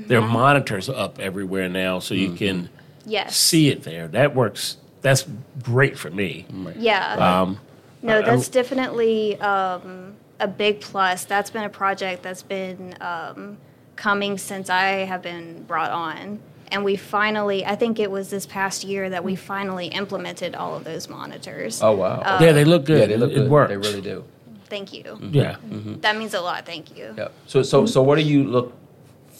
There 0.06 0.20
Mm-hmm. 0.20 0.28
are 0.28 0.32
monitors 0.32 0.88
up 0.88 1.18
everywhere 1.18 1.68
now, 1.68 1.98
so 2.00 2.14
you 2.14 2.32
can 2.34 2.68
Yes. 3.06 3.36
see 3.36 3.68
it 3.68 3.82
there. 3.82 4.08
That 4.08 4.34
works. 4.34 4.76
That's 5.02 5.26
great 5.62 5.98
for 5.98 6.10
me. 6.10 6.46
Yeah. 6.78 7.14
Um, 7.42 7.58
No, 8.02 8.18
I- 8.18 8.22
that's 8.22 8.48
definitely 8.48 9.38
um, 9.40 10.14
a 10.40 10.48
big 10.48 10.80
plus. 10.80 11.24
That's 11.24 11.50
been 11.50 11.64
a 11.64 11.68
project 11.70 12.22
that's 12.22 12.42
been 12.42 12.94
um, 13.00 13.58
coming 13.96 14.38
since 14.38 14.68
I 14.70 15.04
have 15.04 15.22
been 15.22 15.62
brought 15.64 15.90
on. 15.90 16.40
And 16.72 16.82
we 16.84 16.96
finally, 16.96 17.64
I 17.64 17.76
think 17.76 18.00
it 18.00 18.10
was 18.10 18.30
this 18.30 18.46
past 18.46 18.84
year 18.84 19.08
that 19.10 19.22
we 19.22 19.36
finally 19.36 19.88
implemented 19.88 20.54
all 20.54 20.74
of 20.74 20.84
those 20.84 21.08
monitors. 21.08 21.82
Oh 21.82 21.92
wow. 21.92 22.38
yeah, 22.40 22.52
they 22.52 22.64
look 22.64 22.84
good. 22.86 23.00
yeah, 23.00 23.06
they 23.06 23.16
look 23.16 23.30
it 23.30 23.34
good. 23.34 23.50
works. 23.50 23.68
They 23.68 23.76
really 23.76 24.00
do. 24.00 24.24
Thank 24.70 24.92
you. 24.92 25.18
Yeah. 25.30 25.56
That 26.00 26.16
means 26.16 26.34
a 26.34 26.40
lot. 26.40 26.64
Thank 26.66 26.96
you. 26.96 27.14
Yep. 27.16 27.32
So 27.46 27.62
so 27.62 27.86
so 27.86 28.02
what 28.02 28.16
do 28.16 28.22
you 28.22 28.44
look 28.44 28.72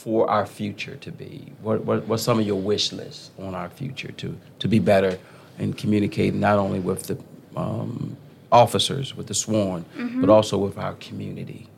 for 0.04 0.28
our 0.28 0.44
future 0.44 0.96
to 0.96 1.10
be? 1.10 1.50
What 1.62 1.82
what 1.86 2.06
what's 2.06 2.22
some 2.22 2.38
of 2.38 2.46
your 2.46 2.60
wish 2.60 2.92
lists 2.92 3.30
on 3.38 3.54
our 3.54 3.70
future 3.70 4.12
to 4.12 4.38
to 4.58 4.68
be 4.68 4.78
better 4.78 5.18
and 5.58 5.74
communicate 5.78 6.34
not 6.34 6.58
only 6.58 6.78
with 6.78 7.04
the 7.04 7.16
um, 7.56 8.14
officers, 8.52 9.16
with 9.16 9.28
the 9.28 9.34
sworn, 9.34 9.86
but 10.20 10.28
also 10.28 10.58
with 10.58 10.76
our 10.76 10.92
community? 10.94 11.68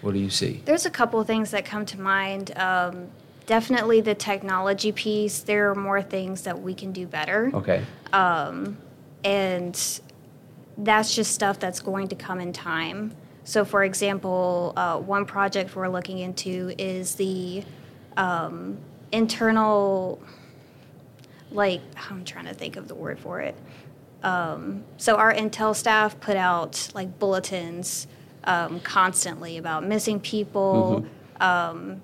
What 0.00 0.14
do 0.14 0.18
you 0.18 0.30
see? 0.30 0.62
There's 0.64 0.86
a 0.86 0.90
couple 0.90 1.20
of 1.20 1.26
things 1.26 1.50
that 1.50 1.66
come 1.66 1.84
to 1.86 2.00
mind. 2.00 2.56
Um, 2.56 3.08
definitely 3.44 4.00
the 4.00 4.14
technology 4.14 4.92
piece. 4.92 5.40
There 5.40 5.70
are 5.70 5.74
more 5.74 6.00
things 6.00 6.42
that 6.42 6.62
we 6.62 6.74
can 6.74 6.92
do 6.92 7.06
better. 7.06 7.50
Okay. 7.52 7.84
Um, 8.14 8.78
and 9.24 9.74
that's 10.78 11.14
just 11.14 11.32
stuff 11.32 11.58
that's 11.58 11.80
going 11.80 12.08
to 12.08 12.14
come 12.14 12.40
in 12.40 12.52
time. 12.52 13.14
So, 13.44 13.64
for 13.64 13.84
example, 13.84 14.72
uh, 14.76 14.98
one 14.98 15.26
project 15.26 15.76
we're 15.76 15.88
looking 15.88 16.18
into 16.18 16.72
is 16.78 17.14
the 17.14 17.62
um, 18.16 18.78
internal, 19.12 20.18
like, 21.50 21.82
I'm 22.10 22.24
trying 22.24 22.46
to 22.46 22.54
think 22.54 22.76
of 22.76 22.88
the 22.88 22.94
word 22.94 23.18
for 23.18 23.40
it. 23.40 23.54
Um, 24.22 24.84
so, 24.96 25.16
our 25.16 25.32
Intel 25.32 25.76
staff 25.76 26.18
put 26.20 26.36
out 26.38 26.88
like 26.94 27.18
bulletins 27.18 28.06
um, 28.44 28.80
constantly 28.80 29.58
about 29.58 29.84
missing 29.84 30.20
people, 30.20 31.04
um, 31.40 32.00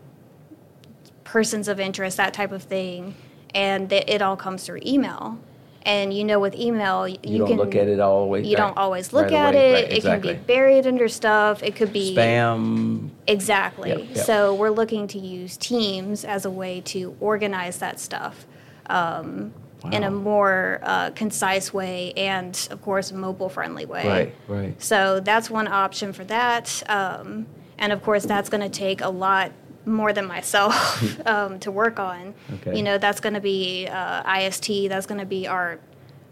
persons 1.25 1.69
of 1.69 1.81
interest, 1.81 2.19
that 2.19 2.35
type 2.35 2.53
of 2.53 2.63
thing, 2.63 3.15
and 3.55 3.89
th- 3.89 4.05
it 4.07 4.21
all 4.21 4.37
comes 4.37 4.67
through 4.67 4.81
email. 4.85 5.39
And 5.83 6.13
you 6.13 6.25
know, 6.25 6.39
with 6.41 6.55
email, 6.55 7.09
You, 7.09 7.19
you, 7.23 7.39
don't 7.39 7.49
can 7.49 7.57
look 7.57 7.75
at 7.75 7.89
it 7.89 8.01
all 8.01 8.21
the 8.23 8.27
way. 8.27 8.43
you 8.43 8.55
don't 8.57 8.77
always 8.77 9.13
look 9.15 9.25
right 9.31 9.33
at 9.33 9.55
away. 9.55 9.71
it. 9.71 9.75
Right, 9.75 9.85
It 9.85 9.97
exactly. 9.97 10.35
can 10.35 10.43
be 10.43 10.47
buried 10.47 10.87
under 10.87 11.09
stuff. 11.09 11.63
It 11.63 11.75
could 11.75 11.93
be 11.93 12.15
spam. 12.15 13.09
exactly. 13.27 13.89
Yep, 13.91 14.01
yep. 14.17 14.27
So 14.27 14.55
we're 14.55 14.71
looking 14.71 15.07
to 15.09 15.19
use 15.19 15.57
Teams 15.57 16.25
as 16.25 16.45
a 16.45 16.51
way 16.51 16.83
to 16.83 17.17
organize 17.21 17.79
that 17.79 17.99
stuff 17.99 18.47
um, 18.89 19.55
in 19.91 20.05
a 20.05 20.11
more 20.11 20.81
uh, 20.83 21.11
concise 21.13 21.73
way, 21.73 22.13
and 22.15 22.69
of 22.71 22.83
course, 22.83 23.13
mobile 23.13 23.49
friendly 23.49 23.87
way. 23.87 24.07
Right. 24.07 24.35
Right. 24.49 24.83
So 24.83 25.21
that's 25.21 25.49
one 25.49 25.67
option 25.67 26.13
for 26.13 26.25
that. 26.25 26.83
Um, 26.91 27.47
and 27.79 27.91
of 27.93 28.03
course, 28.03 28.27
that's 28.27 28.51
going 28.51 28.61
to 28.63 28.69
take 28.69 29.01
a 29.01 29.09
lot 29.09 29.53
more 29.87 30.13
than 30.13 30.27
myself 30.27 31.27
um, 31.27 31.59
to 31.61 31.71
work 31.71 31.99
on. 31.99 32.35
Okay. 32.55 32.77
You 32.77 32.83
know, 32.83 32.99
that's 32.99 33.21
going 33.21 33.35
to 33.35 33.41
be 33.41 33.87
uh, 33.87 34.39
IST, 34.41 34.89
that's 34.89 35.07
going 35.07 35.21
to 35.21 35.27
be 35.27 35.47
our 35.47 35.79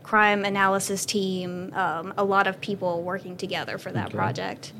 crime 0.03 0.45
analysis 0.45 1.05
team, 1.05 1.73
um, 1.75 2.15
a 2.17 2.25
lot 2.25 2.47
of 2.47 2.61
people 2.61 3.03
working 3.03 3.37
together 3.37 3.77
for 3.79 3.93
that 3.93 4.07
Okay. 4.07 4.17
project. 4.17 4.73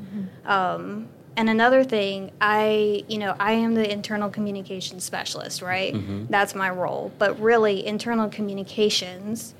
Um, 0.45 1.07
and 1.37 1.49
another 1.49 1.83
thing, 1.83 2.31
I, 2.41 3.03
you 3.07 3.17
know, 3.19 3.35
I 3.39 3.53
am 3.53 3.75
the 3.75 3.89
internal 3.89 4.29
communications 4.29 5.03
specialist, 5.03 5.61
right? 5.61 5.95
That's 6.29 6.55
my 6.55 6.69
role. 6.69 7.11
But 7.19 7.39
really, 7.39 7.85
internal 7.85 8.27
communications 8.29 9.53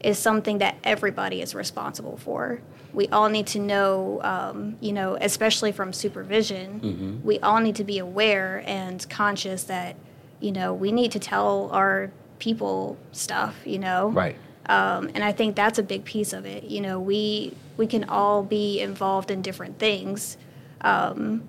is 0.00 0.18
something 0.18 0.58
that 0.58 0.76
everybody 0.84 1.42
is 1.42 1.54
responsible 1.54 2.16
for. 2.16 2.60
We 2.96 3.06
all 3.08 3.28
need 3.28 3.46
to 3.48 3.58
know, 3.58 4.20
um, 4.22 4.76
you 4.80 4.92
know, 4.92 5.16
especially 5.20 5.70
from 5.70 5.92
supervision, 5.92 7.20
we 7.22 7.38
all 7.40 7.60
need 7.60 7.76
to 7.76 7.84
be 7.84 7.98
aware 7.98 8.62
and 8.66 9.06
conscious 9.10 9.64
that, 9.64 9.96
you 10.40 10.50
know, 10.50 10.72
we 10.72 10.90
need 10.92 11.12
to 11.12 11.18
tell 11.18 11.68
our 11.72 12.10
people 12.38 12.96
stuff, 13.12 13.54
you 13.66 13.78
know? 13.78 14.08
Right. 14.08 14.36
Um, 14.68 15.10
and 15.14 15.22
I 15.22 15.32
think 15.32 15.54
that's 15.56 15.78
a 15.78 15.82
big 15.82 16.04
piece 16.04 16.32
of 16.32 16.46
it. 16.46 16.64
You 16.64 16.80
know, 16.80 16.98
we 16.98 17.52
we 17.76 17.86
can 17.86 18.04
all 18.04 18.42
be 18.42 18.80
involved 18.80 19.30
in 19.30 19.42
different 19.42 19.78
things 19.78 20.38
um, 20.80 21.42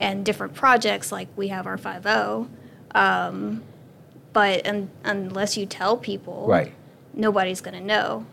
and 0.00 0.24
different 0.24 0.54
projects. 0.54 1.12
Like 1.12 1.28
we 1.36 1.48
have 1.48 1.66
our 1.68 1.78
five 1.78 2.02
zero, 2.02 2.48
um, 2.94 3.62
but 4.32 4.66
un- 4.66 4.90
unless 5.04 5.56
you 5.56 5.64
tell 5.64 5.96
people, 5.96 6.44
Right. 6.48 6.72
nobody's 7.14 7.60
going 7.60 7.78
to 7.78 7.84
know. 7.84 8.26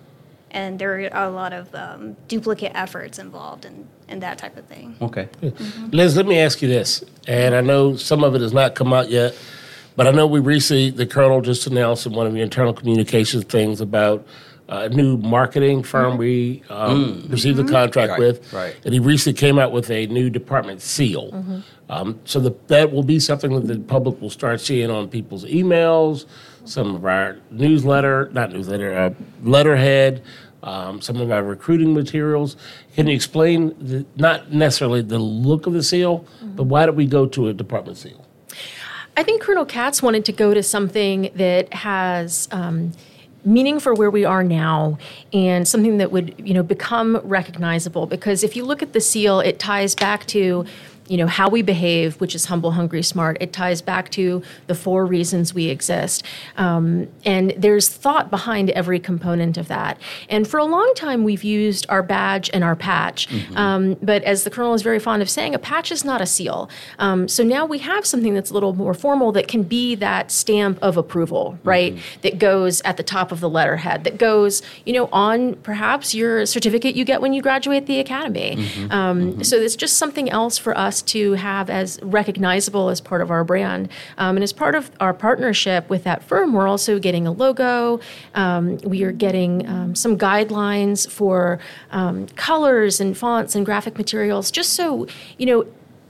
And 0.56 0.80
there 0.80 0.94
are 1.14 1.28
a 1.28 1.30
lot 1.30 1.52
of 1.52 1.76
um, 1.76 2.16
duplicate 2.30 2.72
efforts 2.76 3.20
involved 3.20 3.66
in, 3.66 3.88
in 4.08 4.22
that 4.22 4.38
type 4.38 4.56
of 4.56 4.66
thing. 4.66 4.96
Okay. 5.02 5.28
Liz, 5.92 6.16
let 6.16 6.26
me 6.26 6.40
ask 6.40 6.62
you 6.62 6.70
this, 6.70 7.04
and 7.28 7.54
I 7.54 7.60
know 7.60 7.98
some 7.98 8.24
of 8.24 8.36
it 8.36 8.42
has 8.42 8.54
not 8.54 8.74
come 8.74 8.94
out 8.94 9.10
yet, 9.10 9.38
but 9.98 10.08
I 10.08 10.12
know 10.12 10.26
we 10.26 10.40
recently, 10.40 10.92
the 10.92 11.06
colonel 11.06 11.42
just 11.42 11.68
announced 11.68 12.06
in 12.06 12.14
one 12.14 12.26
of 12.26 12.32
the 12.34 12.40
internal 12.40 12.74
communications 12.74 13.44
things 13.44 13.82
about 13.82 14.26
a 14.70 14.88
new 14.90 15.18
marketing 15.18 15.84
firm 15.84 16.18
we 16.18 16.64
um, 16.70 17.26
received 17.30 17.60
a 17.60 17.64
contract 17.66 18.12
Right, 18.12 18.20
with, 18.20 18.54
right. 18.54 18.76
and 18.86 18.94
he 18.94 19.00
recently 19.00 19.38
came 19.38 19.60
out 19.60 19.74
with 19.74 19.92
a 19.92 20.08
new 20.08 20.30
department 20.30 20.82
seal. 20.82 21.64
Um, 21.90 22.20
so 22.24 22.40
the, 22.40 22.56
that 22.68 22.92
will 22.94 23.04
be 23.04 23.20
something 23.20 23.54
that 23.54 23.68
the 23.68 23.78
public 23.80 24.20
will 24.22 24.32
start 24.32 24.62
seeing 24.62 24.90
on 24.90 25.08
people's 25.10 25.46
emails, 25.46 26.26
some 26.64 26.96
of 26.96 27.06
our 27.06 27.38
newsletter, 27.52 28.30
not 28.34 28.52
newsletter, 28.52 28.98
uh, 28.98 29.14
letterhead, 29.44 30.24
um, 30.66 31.00
some 31.00 31.22
of 31.22 31.32
our 31.32 31.44
recruiting 31.44 31.94
materials. 31.94 32.58
Can 32.96 33.08
you 33.08 33.16
explain, 33.16 33.76
the, 33.80 34.06
not 34.18 34.52
necessarily 34.52 35.02
the 35.02 35.20
look 35.20 35.68
of 35.68 35.74
the 35.74 35.84
seal, 35.84 36.26
but 36.42 36.64
why 36.64 36.86
did 36.86 36.96
we 36.96 37.06
go 37.06 37.26
to 37.28 37.48
a 37.48 37.54
department 37.54 37.98
seal? 37.98 38.26
I 39.16 39.24
think 39.24 39.42
Colonel 39.42 39.66
Katz 39.66 40.02
wanted 40.02 40.26
to 40.26 40.34
go 40.34 40.54
to 40.54 40.62
something 40.62 41.32
that 41.36 41.74
has 41.74 42.50
um, 42.52 42.92
meaning 43.46 43.80
for 43.80 43.94
where 43.94 44.10
we 44.10 44.26
are 44.26 44.44
now 44.44 44.98
and 45.32 45.68
something 45.68 46.00
that 46.00 46.12
would 46.12 46.34
you 46.38 46.54
know 46.54 46.64
become 46.64 47.18
recognizable 47.24 48.08
because 48.08 48.44
if 48.44 48.56
you 48.56 48.66
look 48.66 48.82
at 48.82 48.94
the 48.94 49.00
seal 49.00 49.40
it 49.40 49.60
ties 49.60 49.94
back 49.96 50.26
to 50.26 50.66
you 51.08 51.18
know 51.18 51.28
how 51.28 51.50
we 51.50 51.62
behave 51.62 52.20
which 52.22 52.36
is 52.36 52.46
humble 52.46 52.72
hungry 52.72 53.04
smart 53.04 53.38
it 53.40 53.54
ties 53.54 53.82
back 53.82 54.10
to 54.12 54.42
the 54.68 54.76
four 54.76 55.06
reasons 55.06 55.54
we 55.54 55.68
exist. 55.68 56.24
Um, 56.58 57.08
and 57.26 57.54
there's 57.58 57.90
thought 57.90 58.30
behind 58.30 58.70
every 58.72 59.00
component 59.00 59.58
of 59.58 59.68
that. 59.68 60.00
And 60.30 60.48
for 60.48 60.60
a 60.60 60.66
long 60.66 60.92
time 60.96 61.24
we've 61.24 61.44
used 61.44 61.86
our 61.90 62.04
badge 62.04 62.50
and 62.54 62.64
our 62.64 62.76
patch. 62.76 63.28
Um, 63.56 63.96
but 64.02 64.24
as 64.24 64.44
the 64.44 64.50
colonel 64.50 64.74
is 64.74 64.82
very 64.82 65.00
fond 65.00 65.22
of 65.22 65.30
saying 65.30 65.56
a 65.56 65.60
patch 65.60 65.92
is 65.92 66.04
not 66.04 66.22
a 66.22 66.26
seal. 66.26 66.70
Um, 67.00 67.28
so 67.28 67.44
now 67.44 67.66
we 67.66 67.80
have 67.80 68.06
something 68.06 68.34
that's 68.34 68.50
a 68.50 68.54
little 68.54 68.74
more 68.74 68.94
formal 68.94 69.32
that 69.34 69.48
can 69.48 69.64
be 69.64 69.96
that 69.96 70.32
stamp 70.32 70.80
of 70.82 70.98
approval 70.98 71.58
right? 71.64 71.98
That 72.22 72.40
goes 72.40 72.82
at 72.82 72.98
the 72.98 73.04
top 73.04 73.32
of 73.32 73.40
the 73.40 73.50
letterhead 73.50 74.04
that 74.04 74.18
goes 74.18 74.62
you 74.86 74.94
know 74.94 75.10
on 75.12 75.56
perhaps 75.56 76.14
your 76.14 76.46
certificate 76.46 76.96
you 76.96 77.06
get 77.06 77.22
when 77.22 77.34
you 77.34 77.42
graduate 77.42 77.86
the 77.86 78.00
academy. 78.00 78.66
Um, 78.90 79.44
so 79.44 79.58
it's 79.58 79.76
just 79.76 79.98
something 79.98 80.30
else 80.30 80.58
for 80.58 80.78
us 80.78 80.95
to 81.04 81.34
have 81.34 81.70
as 81.70 82.00
recognizable 82.02 82.90
as 82.90 83.02
part 83.02 83.22
of 83.22 83.32
our 83.32 83.44
brand. 83.44 83.90
Um, 84.18 84.38
and 84.38 84.44
as 84.44 84.54
part 84.54 84.76
of 84.76 84.92
our 85.00 85.14
partnership 85.14 85.90
with 85.90 86.04
that 86.04 86.24
firm 86.24 86.54
we're 86.54 86.68
also 86.68 87.00
getting 87.00 87.28
a 87.28 87.32
logo. 87.32 88.00
Um, 88.34 88.78
we 88.78 89.04
are 89.04 89.12
getting 89.12 89.68
um, 89.68 89.96
some 89.96 90.18
guidelines 90.18 91.10
for 91.10 91.60
um, 91.92 92.28
colors 92.36 93.00
and 93.00 93.18
fonts 93.18 93.56
and 93.56 93.66
graphic 93.66 93.98
materials 93.98 94.52
just 94.52 94.74
so 94.74 95.08
you 95.38 95.46
know 95.46 95.66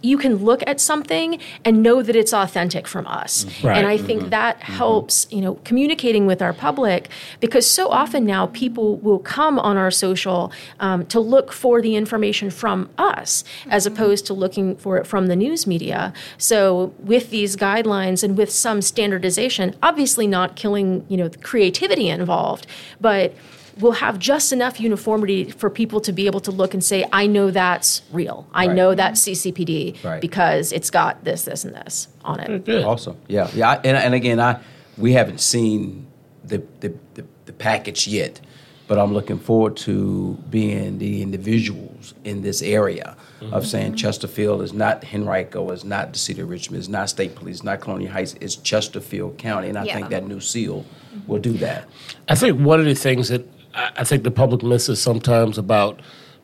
you 0.05 0.17
can 0.17 0.37
look 0.37 0.63
at 0.67 0.79
something 0.79 1.39
and 1.63 1.81
know 1.81 2.01
that 2.01 2.15
it's 2.15 2.33
authentic 2.33 2.87
from 2.87 3.07
us. 3.07 3.45
Right. 3.63 3.77
And 3.77 3.87
I 3.87 3.97
mm-hmm. 3.97 4.05
think 4.05 4.29
that 4.29 4.59
mm-hmm. 4.59 4.73
helps, 4.73 5.27
you 5.31 5.41
know, 5.41 5.55
communicating 5.63 6.25
with 6.25 6.41
our 6.41 6.53
public 6.53 7.09
because 7.39 7.69
so 7.69 7.89
often 7.89 8.25
now 8.25 8.47
people 8.47 8.97
will 8.97 9.19
come 9.19 9.59
on 9.59 9.77
our 9.77 9.91
social 9.91 10.51
um, 10.79 11.05
to 11.07 11.19
look 11.19 11.51
for 11.51 11.81
the 11.81 11.95
information 11.95 12.49
from 12.49 12.89
us 12.97 13.43
as 13.69 13.85
mm-hmm. 13.85 13.95
opposed 13.95 14.25
to 14.27 14.33
looking 14.33 14.75
for 14.75 14.97
it 14.97 15.07
from 15.07 15.27
the 15.27 15.35
news 15.35 15.65
media. 15.65 16.13
So 16.37 16.93
with 16.99 17.31
these 17.31 17.55
guidelines 17.55 18.23
and 18.23 18.37
with 18.37 18.51
some 18.51 18.81
standardization, 18.81 19.75
obviously 19.81 20.27
not 20.27 20.55
killing, 20.55 21.05
you 21.09 21.17
know, 21.17 21.27
the 21.27 21.37
creativity 21.39 22.09
involved, 22.09 22.67
but 23.01 23.33
we'll 23.79 23.93
have 23.93 24.19
just 24.19 24.53
enough 24.53 24.79
uniformity 24.79 25.51
for 25.51 25.69
people 25.69 25.99
to 26.01 26.11
be 26.13 26.27
able 26.27 26.39
to 26.41 26.51
look 26.51 26.73
and 26.73 26.83
say, 26.83 27.05
I 27.11 27.27
know 27.27 27.51
that's 27.51 28.01
real. 28.11 28.47
I 28.53 28.67
Right. 28.67 28.75
know 28.75 28.95
that's 28.95 29.21
CCPD 29.21 29.97
Right. 30.03 30.21
because 30.21 30.71
it's 30.71 30.89
got 30.89 31.23
this, 31.23 31.43
this, 31.43 31.65
and 31.65 31.75
this 31.75 32.07
on 32.23 32.39
it. 32.39 32.65
Good. 32.65 32.83
Awesome. 32.83 33.17
Yeah. 33.27 33.49
Yeah. 33.53 33.71
I- 33.71 33.75
And, 33.83 33.97
and 33.97 34.13
again, 34.13 34.39
I 34.39 34.59
we 34.97 35.11
haven't 35.13 35.41
seen 35.41 36.07
the, 36.43 36.63
the, 36.79 36.93
the, 37.15 37.25
the 37.45 37.51
package 37.53 38.07
yet, 38.07 38.39
but 38.87 38.97
I'm 38.97 39.13
looking 39.13 39.39
forward 39.39 39.75
to 39.77 40.37
being 40.49 40.99
the 40.99 41.21
individuals 41.21 42.13
in 42.23 42.43
this 42.43 42.61
area 42.61 43.17
of 43.41 43.49
mm-hmm. 43.49 43.61
saying 43.63 43.95
Chesterfield 43.95 44.61
is 44.61 44.71
not 44.71 45.03
Henrico, 45.13 45.69
is 45.71 45.83
not 45.83 46.13
the 46.13 46.19
city 46.19 46.41
of 46.41 46.49
Richmond, 46.49 46.79
is 46.81 46.87
not 46.87 47.09
state 47.09 47.35
police, 47.35 47.61
not 47.63 47.81
Colonial 47.81 48.11
Heights, 48.11 48.35
it's 48.39 48.55
Chesterfield 48.55 49.37
County. 49.37 49.67
And 49.67 49.77
I 49.77 49.85
think 49.85 50.09
that 50.09 50.25
new 50.25 50.39
seal 50.39 50.85
will 51.27 51.39
do 51.39 51.53
that. 51.53 51.89
I 52.29 52.35
think 52.35 52.59
one 52.59 52.79
of 52.79 52.85
the 52.85 52.95
things 52.95 53.29
that 53.29 53.45
I 53.75 53.91
I 53.97 54.03
think 54.03 54.23
the 54.23 54.31
public 54.31 54.63
misses 54.63 55.01
sometimes 55.01 55.57
about 55.57 55.99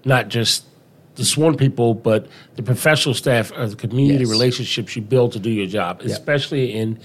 not 0.06 0.28
just 0.28 0.66
the 1.16 1.26
sworn 1.26 1.58
people, 1.58 1.94
but 1.94 2.28
the 2.56 2.64
professional 2.64 3.14
staff 3.14 3.52
or 3.56 3.68
the 3.68 3.76
community 3.76 4.24
Yes. 4.24 4.32
relationships 4.32 4.96
you 4.96 5.02
build 5.02 5.34
to 5.34 5.40
do 5.40 5.50
your 5.50 5.68
job, 5.68 6.02
Yeah. 6.04 6.12
especially 6.14 6.74
in 6.74 6.98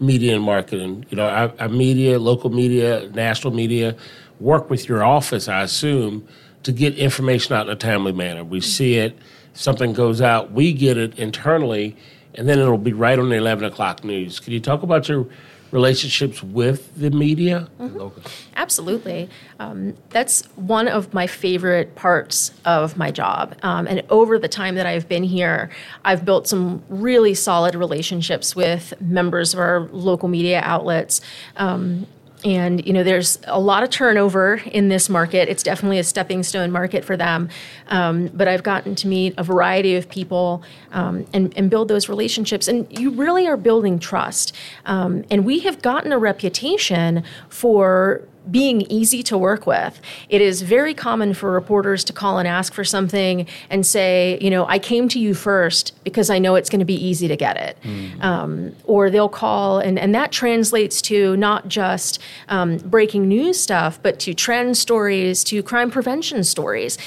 media 0.00 0.34
and 0.34 0.42
marketing. 0.42 1.04
You 1.10 1.16
know, 1.18 1.26
our, 1.26 1.52
our 1.60 1.68
media, 1.68 2.18
local 2.18 2.50
media, 2.50 3.08
national 3.14 3.52
media, 3.52 3.94
work 4.40 4.70
with 4.70 4.88
your 4.88 5.04
office, 5.04 5.46
I 5.46 5.62
assume, 5.62 6.26
to 6.62 6.72
get 6.72 6.96
information 6.96 7.54
out 7.54 7.66
in 7.66 7.72
a 7.72 7.76
timely 7.76 8.12
manner. 8.12 8.42
We 8.44 8.58
mm-hmm. 8.58 8.64
see 8.64 8.94
it, 8.96 9.18
something 9.52 9.92
goes 9.92 10.20
out, 10.22 10.52
we 10.52 10.72
get 10.72 10.96
it 10.96 11.18
internally, 11.18 11.96
and 12.34 12.48
then 12.48 12.58
it'll 12.58 12.78
be 12.78 12.92
right 12.92 13.18
on 13.18 13.28
the 13.28 13.36
11 13.36 13.64
o'clock 13.64 14.04
news. 14.04 14.40
Can 14.40 14.52
you 14.52 14.60
talk 14.60 14.82
about 14.82 15.08
your 15.08 15.26
relationships 15.72 16.42
with 16.42 16.94
the 16.96 17.10
media? 17.10 17.68
Local. 17.78 18.22
Absolutely. 18.56 19.28
Um, 19.58 19.94
that's 20.10 20.46
one 20.56 20.88
of 20.88 21.14
my 21.14 21.26
favorite 21.26 21.94
parts 21.94 22.52
of 22.64 22.96
my 22.96 23.10
job. 23.10 23.56
Um, 23.62 23.86
and 23.86 24.02
over 24.10 24.38
the 24.38 24.48
time 24.48 24.74
that 24.76 24.86
I've 24.86 25.08
been 25.08 25.24
here, 25.24 25.70
I've 26.04 26.24
built 26.24 26.48
some 26.48 26.82
really 26.88 27.34
solid 27.34 27.74
relationships 27.74 28.56
with 28.56 28.94
members 29.00 29.54
of 29.54 29.60
our 29.60 29.80
local 29.92 30.28
media 30.28 30.60
outlets. 30.64 31.20
Um, 31.56 32.06
and 32.44 32.84
you 32.86 32.92
know, 32.92 33.02
there's 33.02 33.38
a 33.44 33.60
lot 33.60 33.82
of 33.82 33.90
turnover 33.90 34.62
in 34.66 34.88
this 34.88 35.08
market. 35.08 35.48
It's 35.48 35.62
definitely 35.62 35.98
a 35.98 36.04
stepping 36.04 36.42
stone 36.42 36.70
market 36.70 37.04
for 37.04 37.16
them. 37.16 37.48
Um, 37.88 38.28
but 38.28 38.48
I've 38.48 38.62
gotten 38.62 38.94
to 38.96 39.08
meet 39.08 39.34
a 39.36 39.42
variety 39.42 39.96
of 39.96 40.08
people 40.08 40.62
um, 40.92 41.26
and, 41.32 41.52
and 41.56 41.70
build 41.70 41.88
those 41.88 42.08
relationships. 42.08 42.68
And 42.68 42.86
you 42.98 43.10
really 43.10 43.46
are 43.46 43.56
building 43.56 43.98
trust. 43.98 44.54
Um, 44.86 45.24
and 45.30 45.44
we 45.44 45.60
have 45.60 45.82
gotten 45.82 46.12
a 46.12 46.18
reputation 46.18 47.24
for 47.48 48.22
being 48.50 48.82
easy 48.82 49.22
to 49.24 49.36
work 49.36 49.66
with. 49.66 50.00
It 50.28 50.40
is 50.40 50.62
very 50.62 50.94
common 50.94 51.34
for 51.34 51.50
reporters 51.50 52.04
to 52.04 52.12
call 52.12 52.38
and 52.38 52.48
ask 52.48 52.72
for 52.72 52.84
something 52.84 53.46
and 53.68 53.84
say, 53.84 54.38
you 54.40 54.50
know, 54.50 54.66
I 54.66 54.78
came 54.78 55.08
to 55.10 55.18
you 55.18 55.34
first 55.34 55.92
because 56.04 56.30
I 56.30 56.38
know 56.38 56.54
it's 56.54 56.70
going 56.70 56.80
to 56.80 56.84
be 56.84 56.94
easy 56.94 57.28
to 57.28 57.36
get 57.36 57.56
it. 57.56 57.76
Um, 58.20 58.74
or 58.84 59.10
they'll 59.10 59.28
call, 59.28 59.78
and, 59.78 59.98
and 59.98 60.14
that 60.14 60.32
translates 60.32 61.02
to 61.02 61.36
not 61.36 61.68
just 61.68 62.18
um, 62.48 62.78
breaking 62.78 63.28
news 63.28 63.60
stuff, 63.60 64.00
but 64.02 64.18
to 64.20 64.34
trend 64.34 64.76
stories, 64.76 65.44
to 65.44 65.62
crime 65.62 65.90
prevention 65.90 66.44
stories. 66.44 66.98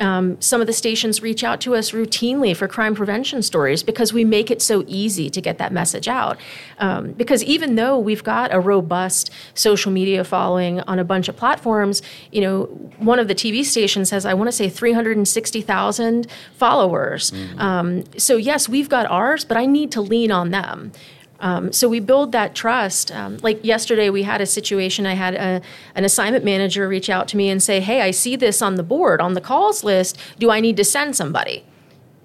Um, 0.00 0.40
some 0.40 0.60
of 0.60 0.66
the 0.66 0.72
stations 0.72 1.22
reach 1.22 1.42
out 1.42 1.60
to 1.62 1.74
us 1.74 1.90
routinely 1.92 2.56
for 2.56 2.68
crime 2.68 2.94
prevention 2.94 3.42
stories 3.42 3.82
because 3.82 4.12
we 4.12 4.24
make 4.24 4.50
it 4.50 4.60
so 4.60 4.84
easy 4.86 5.30
to 5.30 5.40
get 5.40 5.58
that 5.58 5.72
message 5.72 6.08
out. 6.08 6.38
Um, 6.78 7.12
because 7.12 7.42
even 7.44 7.76
though 7.76 7.98
we've 7.98 8.24
got 8.24 8.52
a 8.54 8.60
robust 8.60 9.30
social 9.54 9.90
media 9.92 10.24
following 10.24 10.80
on 10.80 10.98
a 10.98 11.04
bunch 11.04 11.28
of 11.28 11.36
platforms, 11.36 12.02
you 12.32 12.40
know, 12.40 12.64
one 12.98 13.18
of 13.18 13.28
the 13.28 13.34
TV 13.34 13.64
stations 13.64 14.10
has, 14.10 14.26
I 14.26 14.34
want 14.34 14.48
to 14.48 14.52
say, 14.52 14.68
360,000 14.68 16.26
followers. 16.56 17.32
Um, 17.58 18.04
so, 18.18 18.36
yes, 18.36 18.68
we've 18.68 18.88
got 18.88 19.06
ours, 19.06 19.44
but 19.44 19.56
I 19.56 19.66
need 19.66 19.90
to 19.92 20.00
lean 20.00 20.30
on 20.30 20.50
them. 20.50 20.92
Um, 21.40 21.72
so 21.72 21.88
we 21.88 22.00
build 22.00 22.32
that 22.32 22.54
trust. 22.54 23.12
Um, 23.12 23.38
like 23.42 23.64
yesterday, 23.64 24.10
we 24.10 24.22
had 24.22 24.40
a 24.40 24.46
situation. 24.46 25.06
I 25.06 25.14
had 25.14 25.34
a, 25.34 25.60
an 25.94 26.04
assignment 26.04 26.44
manager 26.44 26.88
reach 26.88 27.10
out 27.10 27.28
to 27.28 27.36
me 27.36 27.48
and 27.48 27.62
say, 27.62 27.80
"Hey, 27.80 28.00
I 28.00 28.10
see 28.10 28.36
this 28.36 28.62
on 28.62 28.76
the 28.76 28.82
board 28.82 29.20
on 29.20 29.34
the 29.34 29.40
calls 29.40 29.84
list. 29.84 30.18
Do 30.38 30.50
I 30.50 30.60
need 30.60 30.76
to 30.78 30.84
send 30.84 31.16
somebody?" 31.16 31.64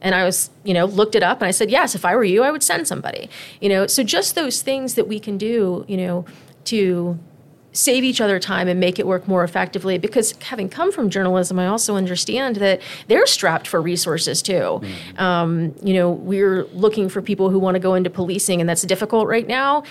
And 0.01 0.15
I 0.15 0.23
was, 0.23 0.49
you 0.63 0.73
know, 0.73 0.85
looked 0.85 1.15
it 1.15 1.23
up 1.23 1.41
and 1.41 1.47
I 1.47 1.51
said, 1.51 1.69
"Yes, 1.69 1.95
if 1.95 2.05
I 2.05 2.15
were 2.15 2.23
you, 2.23 2.43
I 2.43 2.51
would 2.51 2.63
send 2.63 2.87
somebody." 2.87 3.29
You 3.59 3.69
know, 3.69 3.87
so 3.87 4.03
just 4.03 4.35
those 4.35 4.61
things 4.61 4.95
that 4.95 5.07
we 5.07 5.19
can 5.19 5.37
do, 5.37 5.85
you 5.87 5.97
know, 5.97 6.25
to 6.65 7.19
save 7.73 8.03
each 8.03 8.19
other 8.19 8.39
time 8.39 8.67
and 8.67 8.79
make 8.79 8.99
it 8.99 9.07
work 9.07 9.27
more 9.27 9.43
effectively. 9.43 9.97
Because 9.97 10.33
having 10.41 10.67
come 10.69 10.91
from 10.91 11.09
journalism 11.09 11.57
i 11.59 11.67
also 11.67 11.95
understand 11.95 12.57
that 12.57 12.81
they're 13.07 13.25
strapped 13.27 13.67
for 13.67 13.81
resources 13.81 14.41
too. 14.41 14.81
Um, 15.17 15.73
you 15.83 15.93
know 15.93 16.11
we're 16.11 16.65
looking 16.73 17.09
for 17.09 17.21
people 17.21 17.49
who 17.49 17.59
want 17.59 17.75
to 17.75 17.79
go 17.79 17.93
into 17.95 18.09
policing 18.09 18.59
and 18.61 18.69
that's 18.69 18.81
difficult 18.83 19.27
right 19.27 19.47
now. 19.47 19.83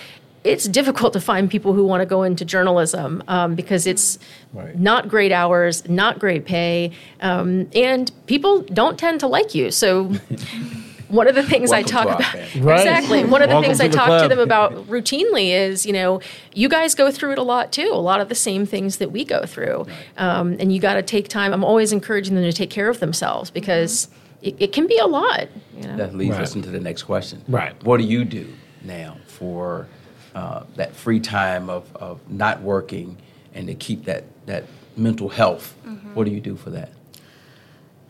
It's 0.43 0.67
difficult 0.67 1.13
to 1.13 1.21
find 1.21 1.51
people 1.51 1.73
who 1.73 1.85
want 1.85 2.01
to 2.01 2.05
go 2.07 2.23
into 2.23 2.43
journalism 2.45 3.21
um, 3.27 3.53
because 3.53 3.85
it's 3.85 4.17
Right. 4.53 4.75
not 4.77 5.07
great 5.07 5.31
hours 5.31 5.87
not 5.87 6.19
great 6.19 6.45
pay 6.45 6.91
um, 7.21 7.69
and 7.73 8.11
people 8.25 8.61
don't 8.63 8.97
tend 8.99 9.19
to 9.21 9.27
like 9.27 9.55
you 9.55 9.71
so 9.71 10.11
one 11.11 11.27
of 11.27 11.35
the 11.35 11.43
things 11.43 11.71
I 11.71 11.83
talk 11.83 12.05
about. 12.05 12.33
Right. 12.55 12.79
exactly 12.79 13.23
one 13.25 13.41
of 13.41 13.49
the 13.49 13.55
Welcome 13.55 13.63
things 13.69 13.81
I 13.81 13.87
the 13.87 13.95
talk 13.95 14.07
club. 14.07 14.21
to 14.23 14.27
them 14.29 14.39
about 14.39 14.73
routinely 14.87 15.49
is 15.51 15.85
you 15.85 15.93
know 15.93 16.21
you 16.53 16.67
guys 16.69 16.95
go 16.95 17.11
through 17.11 17.33
it 17.33 17.37
a 17.37 17.43
lot 17.43 17.71
too 17.71 17.89
a 17.91 18.01
lot 18.01 18.21
of 18.21 18.29
the 18.29 18.35
same 18.35 18.65
things 18.65 18.97
that 18.97 19.11
we 19.11 19.23
go 19.25 19.45
through 19.45 19.85
um, 20.17 20.55
and 20.59 20.73
you 20.73 20.79
got 20.79 20.93
to 20.95 21.01
take 21.03 21.27
time 21.27 21.53
I'm 21.53 21.63
always 21.63 21.91
encouraging 21.91 22.35
them 22.35 22.43
to 22.43 22.53
take 22.53 22.69
care 22.69 22.89
of 22.89 22.99
themselves 22.99 23.49
because 23.51 24.07
it, 24.41 24.55
it 24.59 24.73
can 24.73 24.87
be 24.87 24.97
a 24.97 25.05
lot 25.07 25.47
you 25.77 25.83
know? 25.83 25.97
That 25.97 26.15
leads 26.15 26.31
Right. 26.35 26.41
us 26.41 26.55
into 26.55 26.69
the 26.69 26.79
next 26.79 27.03
question. 27.03 27.43
Right. 27.47 27.73
What 27.83 27.97
do 27.97 28.03
you 28.03 28.25
do 28.25 28.51
now 28.83 29.17
for 29.27 29.87
uh, 30.33 30.63
that 30.75 30.95
free 30.95 31.19
time 31.19 31.69
of, 31.69 31.93
of 31.95 32.19
not 32.31 32.61
working 32.61 33.17
and 33.53 33.67
to 33.67 33.75
keep 33.75 34.05
that, 34.05 34.23
that 34.45 34.63
mental 34.95 35.29
health? 35.29 35.75
What 36.13 36.23
do 36.25 36.31
you 36.31 36.39
do 36.41 36.55
for 36.55 36.69
that? 36.71 36.89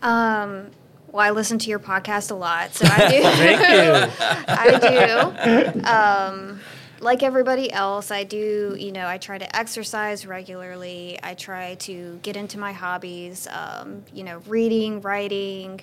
Um, 0.02 0.70
well, 1.12 1.24
I 1.24 1.30
listen 1.30 1.58
to 1.58 1.70
your 1.70 1.78
podcast 1.78 2.30
a 2.30 2.34
lot, 2.34 2.74
so 2.74 2.86
I 2.88 3.10
do. 3.10 3.22
Thank 3.22 3.60
you. 3.60 4.12
I 4.48 5.72
do. 5.74 5.84
Um, 5.84 6.60
like 7.00 7.22
everybody 7.22 7.70
else, 7.70 8.10
I 8.10 8.24
do, 8.24 8.76
you 8.78 8.92
know, 8.92 9.06
I 9.06 9.18
try 9.18 9.36
to 9.36 9.56
exercise 9.56 10.24
regularly. 10.26 11.18
I 11.22 11.34
try 11.34 11.74
to 11.76 12.18
get 12.22 12.36
into 12.36 12.58
my 12.58 12.72
hobbies, 12.72 13.46
um, 13.48 14.04
you 14.14 14.24
know, 14.24 14.38
reading, 14.46 15.00
writing. 15.02 15.82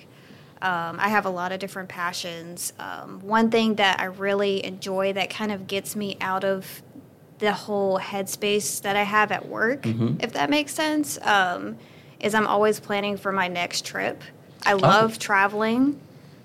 Um, 0.62 0.98
I 0.98 1.08
have 1.08 1.26
a 1.26 1.30
lot 1.30 1.52
of 1.52 1.60
different 1.60 1.88
passions. 1.88 2.72
Um, 2.78 3.20
one 3.20 3.50
thing 3.50 3.76
that 3.76 4.00
I 4.00 4.06
really 4.06 4.64
enjoy 4.64 5.12
that 5.12 5.30
kind 5.30 5.52
of 5.52 5.66
gets 5.66 5.94
me 5.94 6.16
out 6.20 6.44
of 6.44 6.82
the 7.38 7.52
whole 7.52 7.98
headspace 7.98 8.82
that 8.82 8.96
I 8.96 9.02
have 9.02 9.30
at 9.32 9.48
work, 9.48 9.86
if 10.22 10.32
that 10.34 10.50
makes 10.50 10.74
sense, 10.74 11.18
um, 11.22 11.78
is 12.18 12.34
I'm 12.34 12.46
always 12.46 12.80
planning 12.80 13.16
for 13.16 13.32
my 13.32 13.48
next 13.48 13.86
trip. 13.86 14.22
I 14.66 14.74
love 14.74 15.18
traveling. 15.18 16.00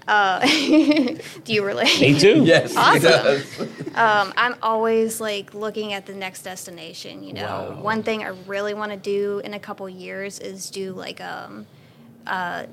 Uh, 0.07 0.39
do 0.45 1.53
you 1.53 1.63
relate? 1.65 1.99
Me 1.99 2.19
too. 2.19 2.43
Yes. 2.45 2.75
Awesome. 2.75 3.43
Um, 3.95 4.33
I'm 4.37 4.55
always 4.61 5.19
like 5.19 5.53
looking 5.53 5.93
at 5.93 6.05
the 6.05 6.13
next 6.13 6.43
destination. 6.43 7.23
You 7.23 7.33
know, 7.33 7.41
Wow. 7.75 7.81
one 7.81 8.03
thing 8.03 8.23
I 8.23 8.27
really 8.45 8.73
want 8.73 8.91
to 8.91 8.97
do 8.97 9.41
in 9.43 9.53
a 9.53 9.59
couple 9.59 9.87
years 9.89 10.39
is 10.39 10.69
do 10.69 10.93
like 10.93 11.21
um, 11.21 11.65
uh, 12.27 12.65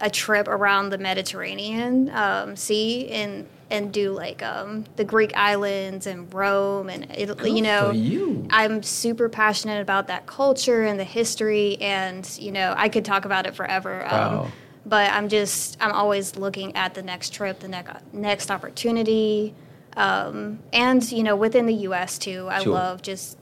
a 0.00 0.08
trip 0.10 0.48
around 0.48 0.88
the 0.90 0.98
Mediterranean 0.98 2.08
um, 2.10 2.56
Sea 2.56 3.08
and 3.10 3.46
and 3.70 3.92
do 3.92 4.10
like 4.12 4.42
um, 4.42 4.84
the 4.96 5.04
Greek 5.04 5.36
islands 5.36 6.06
and 6.06 6.32
Rome 6.34 6.88
and 6.88 7.06
Italy. 7.16 7.52
you 7.52 7.62
know, 7.62 7.90
for 7.90 7.94
you. 7.94 8.46
I'm 8.50 8.82
super 8.82 9.28
passionate 9.28 9.80
about 9.80 10.08
that 10.08 10.26
culture 10.26 10.82
and 10.82 10.98
the 10.98 11.04
history, 11.04 11.76
and 11.80 12.28
you 12.40 12.50
know, 12.52 12.74
I 12.76 12.88
could 12.88 13.04
talk 13.04 13.26
about 13.26 13.46
it 13.46 13.54
forever. 13.54 14.04
Wow. 14.10 14.42
Um, 14.44 14.52
but 14.86 15.10
I'm 15.12 15.28
just, 15.28 15.76
I'm 15.80 15.92
always 15.92 16.36
looking 16.36 16.74
at 16.76 16.94
the 16.94 17.02
next 17.02 17.32
trip, 17.32 17.60
the 17.60 17.68
next 17.68 17.92
next 18.12 18.50
opportunity, 18.50 19.54
um, 19.96 20.58
and 20.72 21.10
you 21.12 21.22
know, 21.22 21.36
within 21.36 21.66
the 21.66 21.74
U.S. 21.74 22.18
too. 22.18 22.48
I 22.50 22.62
Sure. 22.62 22.72
love 22.74 23.02
just 23.02 23.36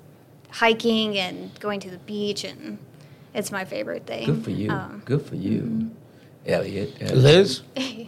hiking 0.50 1.18
and 1.18 1.58
going 1.60 1.80
to 1.80 1.90
the 1.90 1.98
beach, 1.98 2.44
and 2.44 2.78
it's 3.34 3.52
my 3.52 3.64
favorite 3.64 4.06
thing. 4.06 4.26
Good 4.26 4.44
for 4.44 4.50
you. 4.50 4.70
Um, 4.70 5.02
Good 5.04 5.22
for 5.22 5.36
you. 5.36 5.90
Elliott. 6.46 6.94
Elliott. 7.00 7.16
Liz? 7.16 7.62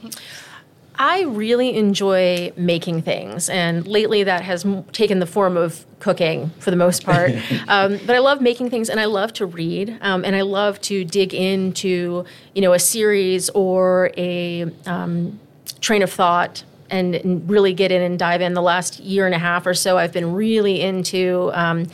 I 1.00 1.22
really 1.22 1.76
enjoy 1.76 2.52
making 2.58 3.00
things, 3.00 3.48
and 3.48 3.86
lately 3.86 4.22
that 4.24 4.42
has 4.42 4.66
m- 4.66 4.84
taken 4.92 5.18
the 5.18 5.24
form 5.24 5.56
of 5.56 5.86
cooking 5.98 6.50
for 6.58 6.70
the 6.70 6.76
most 6.76 7.04
part. 7.04 7.32
um, 7.68 7.98
but 8.04 8.14
I 8.14 8.18
love 8.18 8.42
making 8.42 8.68
things, 8.68 8.90
and 8.90 9.00
I 9.00 9.06
love 9.06 9.32
to 9.34 9.46
read, 9.46 9.96
um, 10.02 10.26
and 10.26 10.36
I 10.36 10.42
love 10.42 10.78
to 10.82 11.02
dig 11.06 11.32
into 11.32 12.26
you 12.54 12.60
know 12.60 12.74
a 12.74 12.78
series 12.78 13.48
or 13.50 14.10
a 14.18 14.70
um, 14.84 15.40
train 15.80 16.02
of 16.02 16.12
thought. 16.12 16.64
And, 16.92 17.14
and 17.14 17.48
really 17.48 17.72
get 17.72 17.92
in 17.92 18.02
and 18.02 18.18
dive 18.18 18.40
in. 18.40 18.54
The 18.54 18.62
last 18.62 18.98
year 18.98 19.24
and 19.24 19.32
a 19.32 19.38
half 19.38 19.64
or 19.64 19.74
so, 19.74 19.96
I've 19.96 20.12
been 20.12 20.34
really 20.34 20.80
into 20.80 21.52
um, 21.54 21.86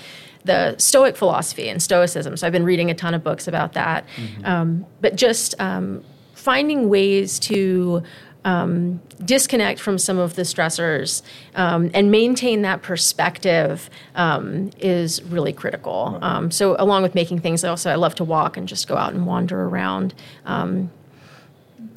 the 0.44 0.74
Stoic 0.78 1.18
philosophy 1.18 1.68
and 1.68 1.82
Stoicism. 1.82 2.38
So 2.38 2.46
I've 2.46 2.52
been 2.54 2.64
reading 2.64 2.90
a 2.90 2.94
ton 2.94 3.12
of 3.12 3.22
books 3.22 3.46
about 3.46 3.74
that. 3.74 4.06
Um, 4.44 4.86
but 5.02 5.14
just 5.14 5.54
um, 5.60 6.02
finding 6.32 6.88
ways 6.88 7.38
to 7.40 8.02
um, 8.46 9.00
disconnect 9.24 9.78
from 9.80 9.98
some 9.98 10.18
of 10.18 10.36
the 10.36 10.42
stressors 10.42 11.22
um, 11.56 11.90
and 11.94 12.10
maintain 12.10 12.62
that 12.62 12.80
perspective 12.82 13.90
um, 14.14 14.70
is 14.78 15.22
really 15.24 15.52
critical. 15.52 16.18
Um, 16.22 16.50
so 16.50 16.76
along 16.78 17.02
with 17.02 17.14
making 17.14 17.40
things, 17.40 17.64
also 17.64 17.90
I 17.90 17.96
love 17.96 18.14
to 18.16 18.24
walk 18.24 18.56
and 18.56 18.68
just 18.68 18.86
go 18.88 18.96
out 18.96 19.12
and 19.14 19.26
wander 19.26 19.64
around. 19.64 20.14
Um, 20.44 20.90